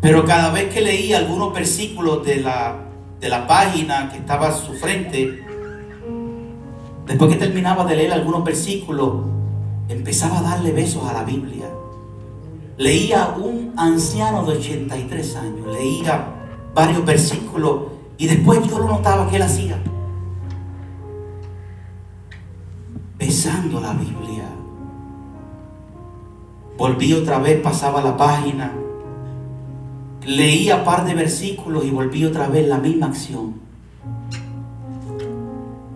Pero 0.01 0.25
cada 0.25 0.51
vez 0.51 0.73
que 0.73 0.81
leía 0.81 1.19
algunos 1.19 1.53
versículos 1.53 2.25
de 2.25 2.37
la, 2.37 2.75
de 3.21 3.29
la 3.29 3.47
página 3.47 4.09
que 4.11 4.17
estaba 4.17 4.49
a 4.49 4.53
su 4.53 4.73
frente, 4.73 5.45
después 7.07 7.31
que 7.31 7.37
terminaba 7.37 7.85
de 7.85 7.97
leer 7.97 8.13
algunos 8.15 8.43
versículos, 8.43 9.17
empezaba 9.91 10.39
a 10.39 10.43
darle 10.43 10.73
besos 10.73 11.07
a 11.07 11.13
la 11.13 11.25
Biblia. 11.25 11.67
Leía 12.77 13.35
un 13.37 13.72
anciano 13.77 14.45
de 14.45 14.59
83 14.59 15.37
años, 15.37 15.66
leía 15.72 16.27
varios 16.75 17.05
versículos 17.05 17.83
y 18.18 18.27
después 18.27 18.66
yo 18.68 18.79
lo 18.79 18.89
notaba 18.89 19.29
que 19.29 19.37
él 19.37 19.43
hacía. 19.43 19.79
pesando 23.25 23.81
la 23.81 23.95
Biblia. 23.95 24.45
Volví 26.77 27.14
otra 27.14 27.39
vez, 27.39 27.61
pasaba 27.62 28.03
la 28.03 28.16
página, 28.16 28.72
leía 30.27 30.85
par 30.85 31.07
de 31.07 31.14
versículos 31.14 31.85
y 31.85 31.91
volví 31.91 32.25
otra 32.25 32.49
vez 32.49 32.68
la 32.68 32.79
misma 32.79 33.07
acción. 33.07 33.55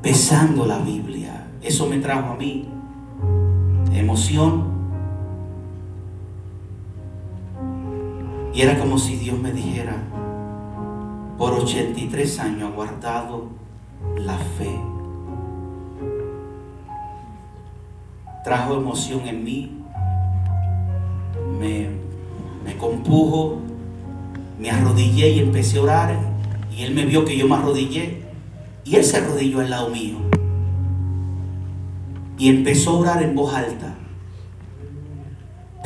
Pesando 0.01 0.65
la 0.65 0.79
Biblia. 0.79 1.49
Eso 1.61 1.87
me 1.87 1.99
trajo 1.99 2.31
a 2.31 2.37
mí 2.37 2.67
emoción. 3.93 4.68
Y 8.59 8.63
era 8.63 8.77
como 8.77 8.99
si 8.99 9.15
Dios 9.15 9.39
me 9.39 9.53
dijera, 9.53 9.95
por 11.39 11.53
83 11.53 12.41
años 12.41 12.73
ha 12.73 12.75
guardado 12.75 13.51
la 14.17 14.37
fe. 14.37 14.77
Trajo 18.43 18.75
emoción 18.75 19.29
en 19.29 19.45
mí, 19.45 19.79
me, 21.61 21.89
me 22.65 22.77
compujo, 22.77 23.61
me 24.59 24.73
arrodillé 24.73 25.29
y 25.35 25.39
empecé 25.39 25.79
a 25.79 25.83
orar. 25.83 26.19
Y 26.77 26.83
él 26.83 26.95
me 26.97 27.05
vio 27.05 27.25
que 27.25 27.37
yo 27.37 27.47
me 27.47 27.55
arrodillé. 27.55 28.25
Y 28.85 28.97
él 28.97 29.05
se 29.05 29.19
arrodilló 29.19 29.61
al 29.61 29.71
lado 29.71 29.91
mío. 29.91 30.17
Y 32.37 32.49
empezó 32.49 32.91
a 32.91 32.99
orar 32.99 33.23
en 33.23 33.37
voz 33.37 33.55
alta. 33.55 33.95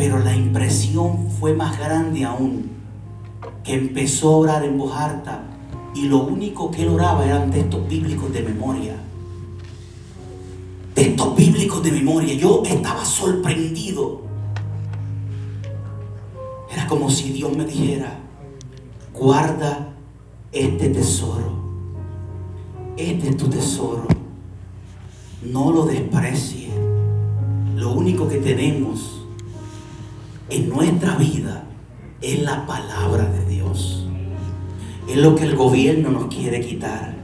Pero 0.03 0.19
la 0.19 0.35
impresión 0.35 1.31
fue 1.39 1.55
más 1.55 1.79
grande 1.79 2.25
aún. 2.25 2.73
Que 3.63 3.75
empezó 3.75 4.31
a 4.31 4.37
orar 4.39 4.65
en 4.65 4.77
voz 4.77 4.97
alta. 4.97 5.45
Y 5.95 6.09
lo 6.09 6.25
único 6.25 6.73
que 6.73 6.83
él 6.83 6.89
oraba 6.89 7.25
eran 7.25 7.53
textos 7.53 7.87
bíblicos 7.89 8.33
de 8.33 8.43
memoria. 8.43 8.97
Textos 10.93 11.37
bíblicos 11.37 11.85
de 11.85 11.93
memoria. 11.93 12.35
Yo 12.35 12.65
estaba 12.67 13.05
sorprendido. 13.05 14.23
Era 16.73 16.89
como 16.89 17.09
si 17.09 17.31
Dios 17.31 17.57
me 17.57 17.65
dijera, 17.65 18.19
guarda 19.15 19.95
este 20.51 20.89
tesoro. 20.89 21.63
Este 22.97 23.29
es 23.29 23.37
tu 23.37 23.49
tesoro. 23.49 24.09
No 25.45 25.71
lo 25.71 25.87
desprecie. 25.87 26.71
Lo 27.77 27.93
único 27.93 28.27
que 28.27 28.39
tenemos 28.39 29.22
en 30.53 30.69
nuestra 30.69 31.17
vida 31.17 31.65
es 32.21 32.43
la 32.43 32.67
palabra 32.67 33.25
de 33.25 33.47
Dios. 33.47 34.07
Es 35.09 35.17
lo 35.17 35.35
que 35.35 35.45
el 35.45 35.57
gobierno 35.57 36.11
nos 36.11 36.27
quiere 36.27 36.61
quitar. 36.61 37.15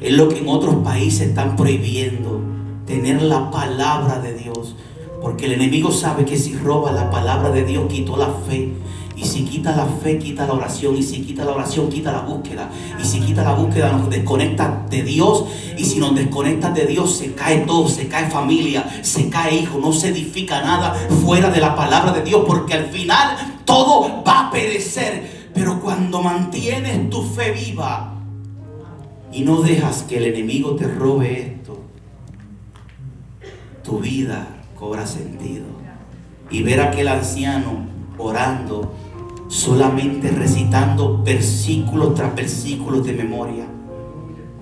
Es 0.00 0.12
lo 0.12 0.28
que 0.28 0.38
en 0.38 0.48
otros 0.48 0.76
países 0.76 1.28
están 1.28 1.56
prohibiendo. 1.56 2.40
Tener 2.86 3.22
la 3.22 3.50
palabra 3.50 4.20
de 4.20 4.34
Dios. 4.34 4.76
Porque 5.22 5.46
el 5.46 5.52
enemigo 5.52 5.90
sabe 5.90 6.24
que 6.24 6.36
si 6.36 6.54
roba 6.54 6.92
la 6.92 7.10
palabra 7.10 7.50
de 7.50 7.64
Dios, 7.64 7.90
quitó 7.90 8.16
la 8.16 8.30
fe. 8.46 8.72
Y 9.20 9.24
si 9.24 9.44
quita 9.44 9.76
la 9.76 9.84
fe, 9.84 10.18
quita 10.18 10.46
la 10.46 10.54
oración. 10.54 10.96
Y 10.96 11.02
si 11.02 11.20
quita 11.20 11.44
la 11.44 11.52
oración, 11.52 11.90
quita 11.90 12.10
la 12.10 12.22
búsqueda. 12.22 12.70
Y 12.98 13.04
si 13.04 13.20
quita 13.20 13.44
la 13.44 13.52
búsqueda, 13.52 13.92
nos 13.92 14.08
desconecta 14.08 14.86
de 14.88 15.02
Dios. 15.02 15.44
Y 15.76 15.84
si 15.84 15.98
nos 15.98 16.14
desconecta 16.14 16.70
de 16.70 16.86
Dios, 16.86 17.18
se 17.18 17.34
cae 17.34 17.58
todo. 17.66 17.86
Se 17.86 18.08
cae 18.08 18.30
familia, 18.30 18.88
se 19.02 19.28
cae 19.28 19.56
hijo. 19.56 19.78
No 19.78 19.92
se 19.92 20.08
edifica 20.08 20.62
nada 20.62 20.94
fuera 21.22 21.50
de 21.50 21.60
la 21.60 21.76
palabra 21.76 22.12
de 22.12 22.22
Dios. 22.22 22.44
Porque 22.46 22.72
al 22.72 22.86
final 22.86 23.36
todo 23.66 24.24
va 24.24 24.48
a 24.48 24.50
perecer. 24.50 25.50
Pero 25.52 25.80
cuando 25.80 26.22
mantienes 26.22 27.10
tu 27.10 27.22
fe 27.22 27.50
viva 27.50 28.14
y 29.30 29.42
no 29.42 29.60
dejas 29.60 30.04
que 30.04 30.16
el 30.16 30.24
enemigo 30.24 30.76
te 30.76 30.88
robe 30.88 31.42
esto, 31.42 31.78
tu 33.84 33.98
vida 33.98 34.46
cobra 34.78 35.06
sentido. 35.06 35.66
Y 36.50 36.62
ver 36.62 36.80
aquel 36.80 37.08
anciano 37.08 37.90
orando, 38.20 38.92
solamente 39.50 40.30
recitando 40.30 41.20
versículos 41.24 42.14
tras 42.14 42.32
versículos 42.36 43.04
de 43.04 43.12
memoria, 43.12 43.66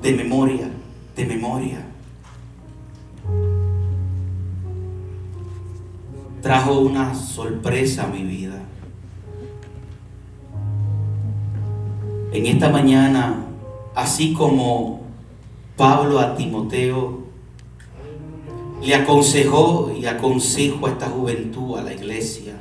de 0.01 0.13
memoria, 0.15 0.71
de 1.15 1.27
memoria. 1.27 1.87
Trajo 6.41 6.81
una 6.81 7.15
sorpresa 7.15 8.05
a 8.05 8.07
mi 8.07 8.23
vida. 8.23 8.63
En 12.33 12.47
esta 12.47 12.71
mañana, 12.71 13.45
así 13.95 14.33
como 14.33 15.03
Pablo 15.77 16.19
a 16.19 16.35
Timoteo 16.35 17.25
le 18.83 18.95
aconsejó 18.95 19.93
y 19.95 20.07
aconsejo 20.07 20.87
a 20.87 20.91
esta 20.91 21.09
juventud, 21.09 21.77
a 21.77 21.83
la 21.83 21.93
iglesia, 21.93 22.55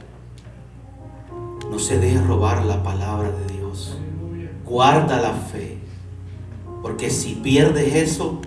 no 1.70 1.80
se 1.80 2.00
deje 2.00 2.22
robar 2.22 2.66
la 2.66 2.84
palabra 2.84 3.32
de 3.32 3.54
Dios. 3.54 3.98
Guarda 4.66 5.22
la 5.22 5.34
fe. 5.34 5.78
Porque 6.82 7.10
si 7.10 7.36
pierdes 7.36 7.96
eso, 7.96 8.40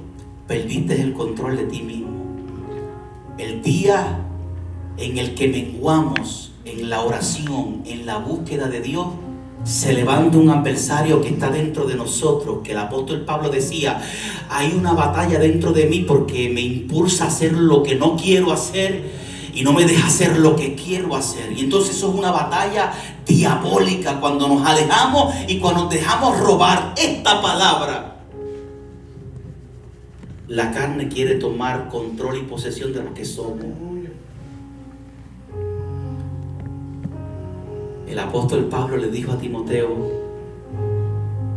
perdiste 0.46 1.00
el 1.00 1.12
control 1.12 1.56
de 1.56 1.64
ti 1.64 1.82
mismo. 1.82 2.08
El 3.38 3.62
día 3.62 4.18
en 4.96 5.18
el 5.18 5.34
que 5.34 5.48
menguamos 5.48 6.52
en 6.64 6.90
la 6.90 7.00
oración, 7.02 7.82
en 7.86 8.06
la 8.06 8.18
búsqueda 8.18 8.68
de 8.68 8.80
Dios, 8.80 9.08
se 9.64 9.92
levanta 9.92 10.38
un 10.38 10.50
adversario 10.50 11.20
que 11.20 11.28
está 11.28 11.50
dentro 11.50 11.86
de 11.86 11.94
nosotros, 11.94 12.60
que 12.64 12.72
el 12.72 12.78
apóstol 12.78 13.24
Pablo 13.24 13.50
decía, 13.50 14.00
hay 14.48 14.72
una 14.72 14.92
batalla 14.92 15.38
dentro 15.38 15.72
de 15.72 15.86
mí 15.86 16.00
porque 16.00 16.48
me 16.48 16.62
impulsa 16.62 17.24
a 17.24 17.28
hacer 17.28 17.52
lo 17.52 17.82
que 17.82 17.94
no 17.94 18.16
quiero 18.16 18.52
hacer 18.52 19.19
y 19.54 19.62
no 19.62 19.72
me 19.72 19.84
deja 19.84 20.06
hacer 20.06 20.38
lo 20.38 20.56
que 20.56 20.74
quiero 20.74 21.14
hacer. 21.16 21.52
Y 21.52 21.60
entonces 21.60 21.96
eso 21.96 22.10
es 22.10 22.18
una 22.18 22.30
batalla 22.30 22.92
diabólica 23.26 24.20
cuando 24.20 24.48
nos 24.48 24.66
alejamos 24.66 25.34
y 25.48 25.58
cuando 25.58 25.86
dejamos 25.88 26.38
robar 26.40 26.94
esta 26.96 27.40
palabra. 27.40 28.16
La 30.48 30.72
carne 30.72 31.08
quiere 31.08 31.36
tomar 31.36 31.88
control 31.88 32.38
y 32.38 32.42
posesión 32.42 32.92
de 32.92 33.02
lo 33.02 33.14
que 33.14 33.24
somos. 33.24 33.66
El 38.08 38.18
apóstol 38.18 38.64
Pablo 38.64 38.96
le 38.96 39.08
dijo 39.08 39.30
a 39.30 39.38
Timoteo, 39.38 40.20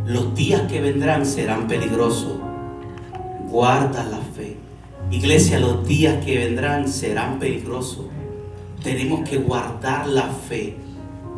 los 0.06 0.34
días 0.34 0.62
que 0.70 0.80
vendrán 0.80 1.24
serán 1.26 1.66
peligrosos. 1.66 2.38
Guarda 3.48 4.04
la 4.04 4.18
fe. 4.18 4.43
Iglesia, 5.10 5.60
los 5.60 5.86
días 5.86 6.24
que 6.24 6.38
vendrán 6.38 6.88
serán 6.88 7.38
peligrosos. 7.38 8.06
Tenemos 8.82 9.28
que 9.28 9.38
guardar 9.38 10.06
la 10.06 10.28
fe. 10.28 10.76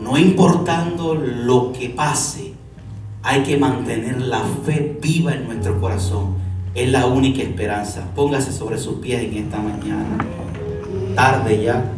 No 0.01 0.17
importando 0.19 1.15
lo 1.15 1.73
que 1.73 1.91
pase, 1.91 2.53
hay 3.23 3.43
que 3.43 3.57
mantener 3.57 4.21
la 4.21 4.43
fe 4.65 4.99
viva 5.01 5.35
en 5.35 5.47
nuestro 5.47 5.81
corazón. 5.81 6.35
Es 6.75 6.91
la 6.91 7.07
única 7.07 7.43
esperanza. 7.43 8.09
Póngase 8.15 8.53
sobre 8.53 8.79
sus 8.79 8.97
pies 8.97 9.23
en 9.23 9.45
esta 9.45 9.59
mañana. 9.59 10.19
Tarde 11.15 11.63
ya. 11.63 11.96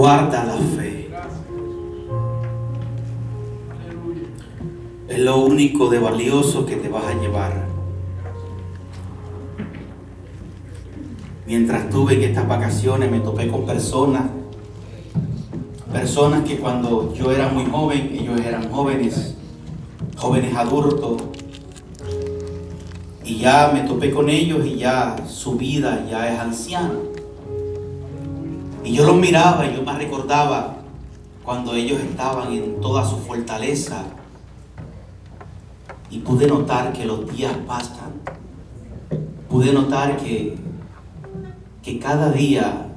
Guarda 0.00 0.44
la 0.46 0.56
fe. 0.56 1.10
Es 5.10 5.18
lo 5.18 5.44
único 5.44 5.90
de 5.90 5.98
valioso 5.98 6.64
que 6.64 6.76
te 6.76 6.88
vas 6.88 7.04
a 7.04 7.20
llevar. 7.20 7.66
Mientras 11.46 11.84
estuve 11.84 12.14
en 12.14 12.30
estas 12.30 12.48
vacaciones 12.48 13.10
me 13.10 13.20
topé 13.20 13.48
con 13.48 13.66
personas, 13.66 14.22
personas 15.92 16.48
que 16.48 16.56
cuando 16.56 17.12
yo 17.12 17.30
era 17.30 17.48
muy 17.48 17.66
joven, 17.66 18.16
ellos 18.18 18.40
eran 18.40 18.72
jóvenes, 18.72 19.34
jóvenes 20.16 20.56
adultos, 20.56 21.24
y 23.22 23.36
ya 23.36 23.70
me 23.74 23.82
topé 23.82 24.10
con 24.10 24.30
ellos 24.30 24.64
y 24.64 24.76
ya 24.76 25.16
su 25.28 25.56
vida 25.56 26.06
ya 26.10 26.32
es 26.32 26.40
anciana. 26.40 27.09
Y 28.90 28.94
yo 28.94 29.06
los 29.06 29.16
miraba 29.18 29.64
y 29.66 29.76
yo 29.76 29.84
me 29.84 29.92
recordaba 29.92 30.78
cuando 31.44 31.74
ellos 31.74 32.00
estaban 32.00 32.52
en 32.52 32.80
toda 32.80 33.08
su 33.08 33.18
fortaleza. 33.18 34.02
Y 36.10 36.18
pude 36.18 36.48
notar 36.48 36.92
que 36.92 37.04
los 37.04 37.32
días 37.32 37.54
pasan. 37.68 38.10
Pude 39.48 39.72
notar 39.72 40.16
que, 40.16 40.58
que 41.84 42.00
cada 42.00 42.32
día 42.32 42.88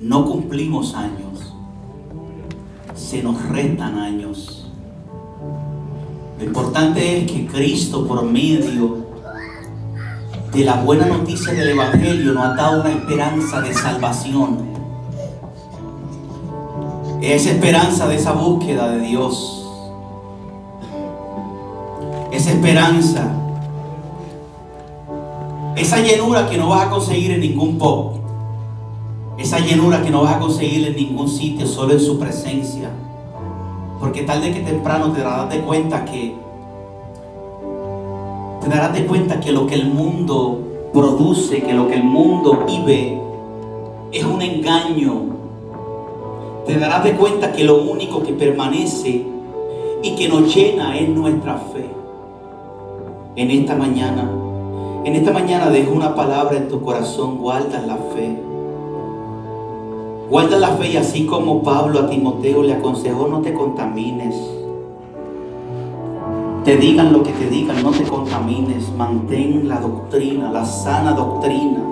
no 0.00 0.24
cumplimos 0.24 0.94
años. 0.94 1.52
Se 2.94 3.22
nos 3.22 3.46
restan 3.50 3.98
años. 3.98 4.70
Lo 6.38 6.44
importante 6.46 7.18
es 7.18 7.30
que 7.30 7.46
Cristo 7.46 8.08
por 8.08 8.24
medio 8.24 9.01
de 10.52 10.64
la 10.64 10.74
buena 10.82 11.06
noticia 11.06 11.54
del 11.54 11.70
Evangelio 11.70 12.34
nos 12.34 12.44
ha 12.44 12.54
dado 12.54 12.82
una 12.82 12.90
esperanza 12.90 13.62
de 13.62 13.72
salvación. 13.72 14.58
Esa 17.22 17.52
esperanza 17.52 18.06
de 18.06 18.16
esa 18.16 18.32
búsqueda 18.32 18.90
de 18.90 19.00
Dios. 19.00 19.66
Esa 22.30 22.50
esperanza. 22.50 23.30
Esa 25.74 26.00
llenura 26.00 26.46
que 26.50 26.58
no 26.58 26.68
vas 26.68 26.86
a 26.86 26.90
conseguir 26.90 27.30
en 27.30 27.40
ningún 27.40 27.78
pop. 27.78 28.16
Esa 29.38 29.58
llenura 29.58 30.02
que 30.02 30.10
no 30.10 30.22
vas 30.22 30.36
a 30.36 30.38
conseguir 30.38 30.86
en 30.86 30.96
ningún 30.96 31.30
sitio, 31.30 31.66
solo 31.66 31.94
en 31.94 32.00
su 32.00 32.18
presencia. 32.18 32.90
Porque 33.98 34.22
tarde 34.22 34.52
que 34.52 34.60
temprano 34.60 35.12
te 35.12 35.22
darás 35.22 35.48
de 35.48 35.60
cuenta 35.60 36.04
que 36.04 36.36
te 38.62 38.68
darás 38.68 38.92
de 38.94 39.06
cuenta 39.06 39.40
que 39.40 39.50
lo 39.50 39.66
que 39.66 39.74
el 39.74 39.86
mundo 39.86 40.60
produce, 40.92 41.62
que 41.62 41.72
lo 41.72 41.88
que 41.88 41.94
el 41.94 42.04
mundo 42.04 42.64
vive 42.64 43.20
es 44.12 44.24
un 44.24 44.40
engaño. 44.40 45.32
Te 46.66 46.78
darás 46.78 47.02
de 47.02 47.14
cuenta 47.14 47.52
que 47.52 47.64
lo 47.64 47.82
único 47.82 48.22
que 48.22 48.32
permanece 48.32 49.26
y 50.02 50.14
que 50.14 50.28
nos 50.28 50.54
llena 50.54 50.96
es 50.96 51.08
nuestra 51.08 51.56
fe. 51.56 51.86
En 53.34 53.50
esta 53.50 53.74
mañana, 53.74 54.30
en 55.04 55.16
esta 55.16 55.32
mañana 55.32 55.68
dejo 55.68 55.92
una 55.92 56.14
palabra 56.14 56.56
en 56.56 56.68
tu 56.68 56.82
corazón, 56.82 57.38
guarda 57.38 57.80
la 57.84 57.96
fe. 57.96 58.38
Guarda 60.30 60.58
la 60.58 60.68
fe 60.76 60.92
y 60.92 60.96
así 60.98 61.26
como 61.26 61.64
Pablo 61.64 61.98
a 61.98 62.08
Timoteo 62.08 62.62
le 62.62 62.74
aconsejó, 62.74 63.26
no 63.26 63.40
te 63.40 63.52
contamines 63.52 64.61
te 66.64 66.76
digan 66.76 67.12
lo 67.12 67.22
que 67.22 67.32
te 67.32 67.48
digan, 67.48 67.82
no 67.82 67.90
te 67.90 68.04
contamines, 68.04 68.92
mantén 68.96 69.66
la 69.66 69.80
doctrina, 69.80 70.52
la 70.52 70.64
sana 70.64 71.12
doctrina. 71.12 71.82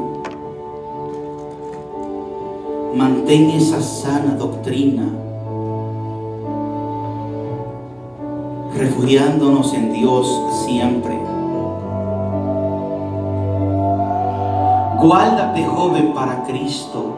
Mantén 2.94 3.50
esa 3.50 3.80
sana 3.82 4.36
doctrina. 4.38 5.08
Refugiándonos 8.76 9.74
en 9.74 9.92
Dios 9.92 10.40
siempre. 10.64 11.18
Guárdate 15.00 15.64
joven 15.64 16.12
para 16.14 16.44
Cristo. 16.44 17.16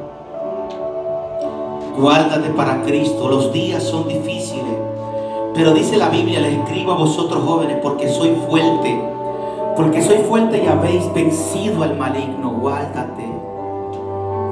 Guárdate 1.98 2.48
para 2.50 2.82
Cristo. 2.82 3.28
Los 3.28 3.52
días 3.52 3.82
son 3.82 4.08
difíciles. 4.08 4.81
Pero 5.54 5.74
dice 5.74 5.96
la 5.98 6.08
Biblia, 6.08 6.40
les 6.40 6.58
escribo 6.58 6.92
a 6.92 6.96
vosotros 6.96 7.42
jóvenes 7.44 7.76
porque 7.82 8.08
soy 8.08 8.34
fuerte. 8.48 8.98
Porque 9.76 10.02
soy 10.02 10.18
fuerte 10.18 10.62
y 10.62 10.66
habéis 10.66 11.12
vencido 11.12 11.82
al 11.82 11.96
maligno. 11.96 12.52
Guárdate. 12.52 13.26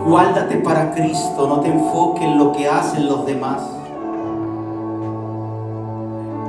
Guárdate 0.07 0.57
para 0.57 0.93
Cristo. 0.93 1.47
No 1.47 1.61
te 1.61 1.69
enfoques 1.69 2.23
en 2.23 2.39
lo 2.39 2.53
que 2.53 2.69
hacen 2.69 3.09
los 3.09 3.25
demás. 3.25 3.63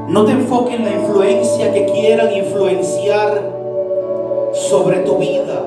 No 0.08 0.26
te 0.26 0.34
enfoques 0.34 0.76
en 0.76 0.84
la 0.84 0.92
influencia 0.96 1.72
que 1.72 1.86
quieran 1.86 2.34
influenciar 2.34 3.54
sobre 4.54 5.00
tu 5.00 5.18
vida. 5.18 5.66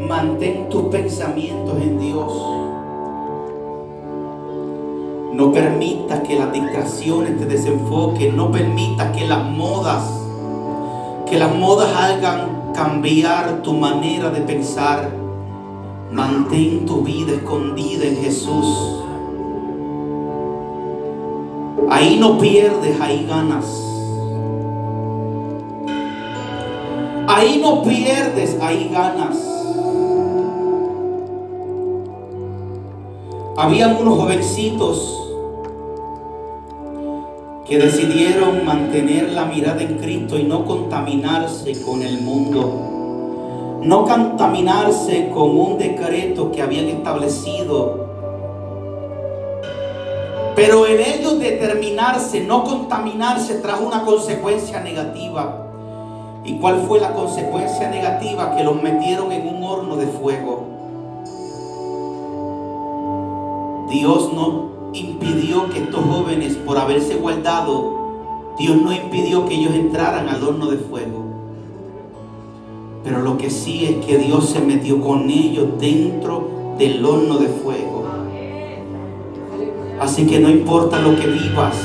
Mantén 0.00 0.68
tus 0.68 0.82
pensamientos 0.86 1.74
en 1.80 2.00
Dios. 2.00 2.59
No 5.32 5.52
permita 5.52 6.22
que 6.22 6.36
las 6.36 6.52
distracciones 6.52 7.38
te 7.38 7.46
desenfoquen. 7.46 8.36
No 8.36 8.50
permita 8.50 9.12
que 9.12 9.26
las 9.26 9.44
modas, 9.44 10.02
que 11.28 11.38
las 11.38 11.54
modas 11.54 11.94
hagan 11.94 12.72
cambiar 12.74 13.62
tu 13.62 13.74
manera 13.74 14.30
de 14.30 14.40
pensar. 14.40 15.10
Mantén 16.10 16.84
tu 16.86 17.02
vida 17.02 17.32
escondida 17.32 18.04
en 18.04 18.16
Jesús. 18.16 18.96
Ahí 21.88 22.18
no 22.18 22.38
pierdes, 22.38 23.00
ahí 23.00 23.26
ganas. 23.28 23.64
Ahí 27.28 27.60
no 27.62 27.82
pierdes, 27.84 28.58
ahí 28.60 28.90
ganas. 28.92 29.46
Habían 33.56 33.96
unos 33.96 34.18
jovencitos 34.18 35.19
que 37.70 37.78
decidieron 37.78 38.64
mantener 38.64 39.30
la 39.30 39.44
mirada 39.44 39.80
en 39.80 39.98
Cristo 39.98 40.36
y 40.36 40.42
no 40.42 40.64
contaminarse 40.64 41.80
con 41.82 42.02
el 42.02 42.20
mundo, 42.20 43.78
no 43.84 44.04
contaminarse 44.04 45.30
con 45.32 45.56
un 45.56 45.78
decreto 45.78 46.50
que 46.50 46.62
habían 46.62 46.86
establecido. 46.86 48.08
Pero 50.56 50.84
en 50.84 50.98
ellos 50.98 51.38
determinarse, 51.38 52.40
no 52.40 52.64
contaminarse, 52.64 53.60
trajo 53.60 53.86
una 53.86 54.04
consecuencia 54.04 54.80
negativa. 54.80 55.68
¿Y 56.44 56.58
cuál 56.58 56.82
fue 56.88 56.98
la 56.98 57.12
consecuencia 57.12 57.88
negativa? 57.88 58.56
Que 58.56 58.64
los 58.64 58.82
metieron 58.82 59.30
en 59.30 59.46
un 59.46 59.62
horno 59.62 59.94
de 59.94 60.08
fuego. 60.08 60.66
Dios 63.88 64.32
no 64.32 64.79
impidió 64.92 65.70
que 65.70 65.80
estos 65.80 66.04
jóvenes, 66.04 66.54
por 66.56 66.78
haberse 66.78 67.16
guardado, 67.16 68.54
Dios 68.58 68.76
no 68.76 68.92
impidió 68.92 69.46
que 69.46 69.54
ellos 69.54 69.74
entraran 69.74 70.28
al 70.28 70.42
horno 70.42 70.66
de 70.66 70.78
fuego. 70.78 71.24
Pero 73.04 73.22
lo 73.22 73.38
que 73.38 73.50
sí 73.50 73.84
es 73.86 74.04
que 74.04 74.18
Dios 74.18 74.50
se 74.50 74.60
metió 74.60 75.00
con 75.00 75.30
ellos 75.30 75.68
dentro 75.78 76.74
del 76.78 77.04
horno 77.04 77.38
de 77.38 77.48
fuego. 77.48 78.04
Así 80.00 80.26
que 80.26 80.40
no 80.40 80.50
importa 80.50 80.98
lo 80.98 81.14
que 81.16 81.26
vivas, 81.26 81.76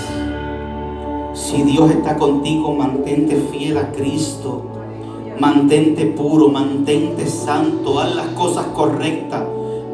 si 1.34 1.64
Dios 1.64 1.92
está 1.92 2.18
contigo, 2.18 2.74
mantente 2.74 3.36
fiel 3.52 3.78
a 3.78 3.92
Cristo. 3.92 4.64
Mantente 5.38 6.06
puro, 6.06 6.48
mantente 6.48 7.28
santo, 7.28 8.00
haz 8.00 8.16
las 8.16 8.28
cosas 8.28 8.68
correctas 8.68 9.44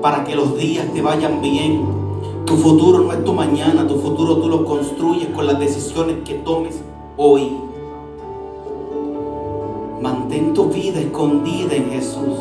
para 0.02 0.24
que 0.24 0.36
los 0.36 0.56
días 0.56 0.86
te 0.94 1.02
vayan 1.02 1.42
bien 1.42 2.01
tu 2.46 2.58
futuro 2.58 3.00
no 3.00 3.14
es 3.14 3.24
tu 3.24 3.34
mañana, 3.34 3.88
tu 3.88 3.96
futuro 3.96 4.38
tú 4.38 4.50
lo 4.50 4.66
construyes 4.66 5.30
con 5.30 5.48
las 5.48 5.60
decisiones 5.60 6.18
que 6.26 6.36
tomes 6.36 6.82
hoy. 7.18 7.58
Mantén 10.02 10.54
tu 10.54 10.66
vida 10.66 11.00
escondida 11.00 11.76
en 11.76 11.92
Jesús. 11.92 12.40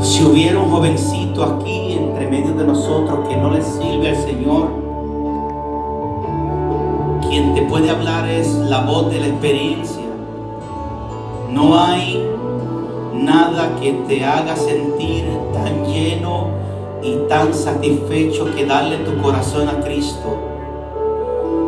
Si 0.00 0.24
hubiera 0.24 0.58
un 0.58 0.70
jovencito 0.70 1.42
aquí 1.42 1.92
entre 1.92 2.30
medio 2.30 2.54
de 2.54 2.64
nosotros 2.64 3.28
que 3.28 3.36
no 3.36 3.50
le 3.50 3.62
sirve 3.62 4.10
al 4.10 4.16
Señor, 4.16 4.68
quien 7.28 7.54
te 7.54 7.62
puede 7.62 7.90
hablar 7.90 8.28
es 8.28 8.54
la 8.54 8.80
voz 8.86 9.10
de 9.10 9.20
la 9.20 9.26
experiencia. 9.26 10.04
No 11.50 11.78
hay 11.78 12.35
nada 13.26 13.76
que 13.80 13.92
te 14.06 14.24
haga 14.24 14.54
sentir 14.56 15.24
tan 15.52 15.84
lleno 15.84 16.46
y 17.02 17.16
tan 17.28 17.52
satisfecho 17.52 18.46
que 18.54 18.64
darle 18.64 18.98
tu 18.98 19.20
corazón 19.20 19.68
a 19.68 19.80
Cristo. 19.80 20.36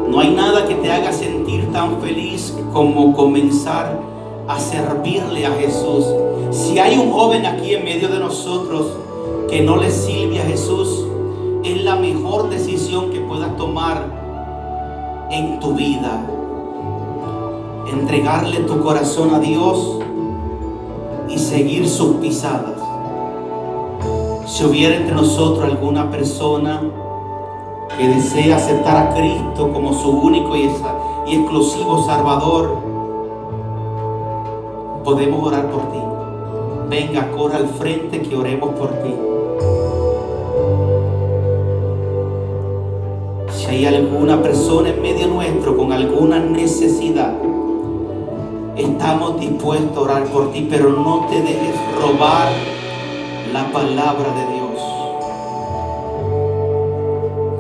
No 0.09 0.21
hay 0.21 0.31
nada 0.31 0.67
que 0.67 0.77
te 0.77 0.91
haga 0.91 1.13
sentir 1.13 1.71
tan 1.73 2.01
feliz 2.01 2.57
como 2.73 3.13
comenzar 3.13 4.01
a 4.47 4.59
servirle 4.59 5.45
a 5.47 5.51
Jesús. 5.51 6.07
Si 6.53 6.79
hay 6.79 6.97
un 6.97 7.11
joven 7.11 7.45
aquí 7.45 7.75
en 7.75 7.85
medio 7.85 8.09
de 8.09 8.21
nosotros 8.21 8.87
que 9.51 9.61
no 9.61 9.77
le 9.77 9.91
sirve 9.91 10.41
a 10.41 10.45
Jesús, 10.45 11.05
es 11.65 11.83
la 11.83 11.97
mejor 11.97 12.49
decisión 12.51 13.11
que 13.11 13.21
puedas 13.21 13.55
tomar 13.57 14.07
en 15.31 15.59
tu 15.59 15.75
vida. 15.75 16.25
Entregarle 17.91 18.61
tu 18.61 18.81
corazón 18.81 19.35
a 19.35 19.41
Dios 19.41 19.99
y 21.29 21.39
seguir 21.39 21.89
sus 21.89 22.17
pisadas. 22.17 22.81
Si 24.47 24.65
hubiera 24.65 24.97
entre 24.97 25.15
nosotros 25.15 25.65
alguna 25.65 26.11
persona 26.11 26.81
que 27.97 28.09
desea 28.09 28.57
aceptar 28.57 28.97
a 28.97 29.15
Cristo 29.15 29.73
como 29.73 29.93
su 29.93 30.11
único 30.11 30.57
y, 30.57 30.71
exclusivo 31.35 32.05
Salvador, 32.05 32.77
podemos 35.05 35.47
orar 35.47 35.71
por 35.71 35.83
ti. 35.93 35.99
Venga, 36.89 37.31
corra 37.33 37.59
al 37.59 37.69
frente 37.69 38.23
que 38.23 38.35
oremos 38.35 38.71
por 38.75 38.91
ti. 39.03 39.15
Si 43.51 43.67
hay 43.67 43.87
alguna 43.87 44.41
persona 44.41 44.91
en 44.91 45.03
medio 45.03 45.27
nuestro 45.29 45.77
con 45.77 45.93
alguna 45.93 46.39
necesidad, 46.39 47.35
Estamos 48.99 49.39
dispuestos 49.39 49.97
a 49.97 50.01
orar 50.01 50.25
por 50.25 50.51
ti, 50.51 50.67
pero 50.69 50.91
no 50.91 51.25
te 51.31 51.41
dejes 51.41 51.77
robar 52.03 52.49
la 53.53 53.71
palabra 53.71 54.29
de 54.35 54.45
Dios. 54.55 54.81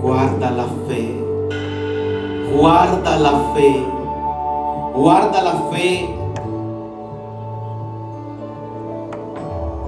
Guarda 0.02 0.50
la 0.50 0.66
fe. 0.88 1.16
Guarda 2.52 3.18
la 3.18 3.54
fe. 3.54 3.86
Guarda 4.96 5.42
la 5.42 5.54
fe 5.70 6.17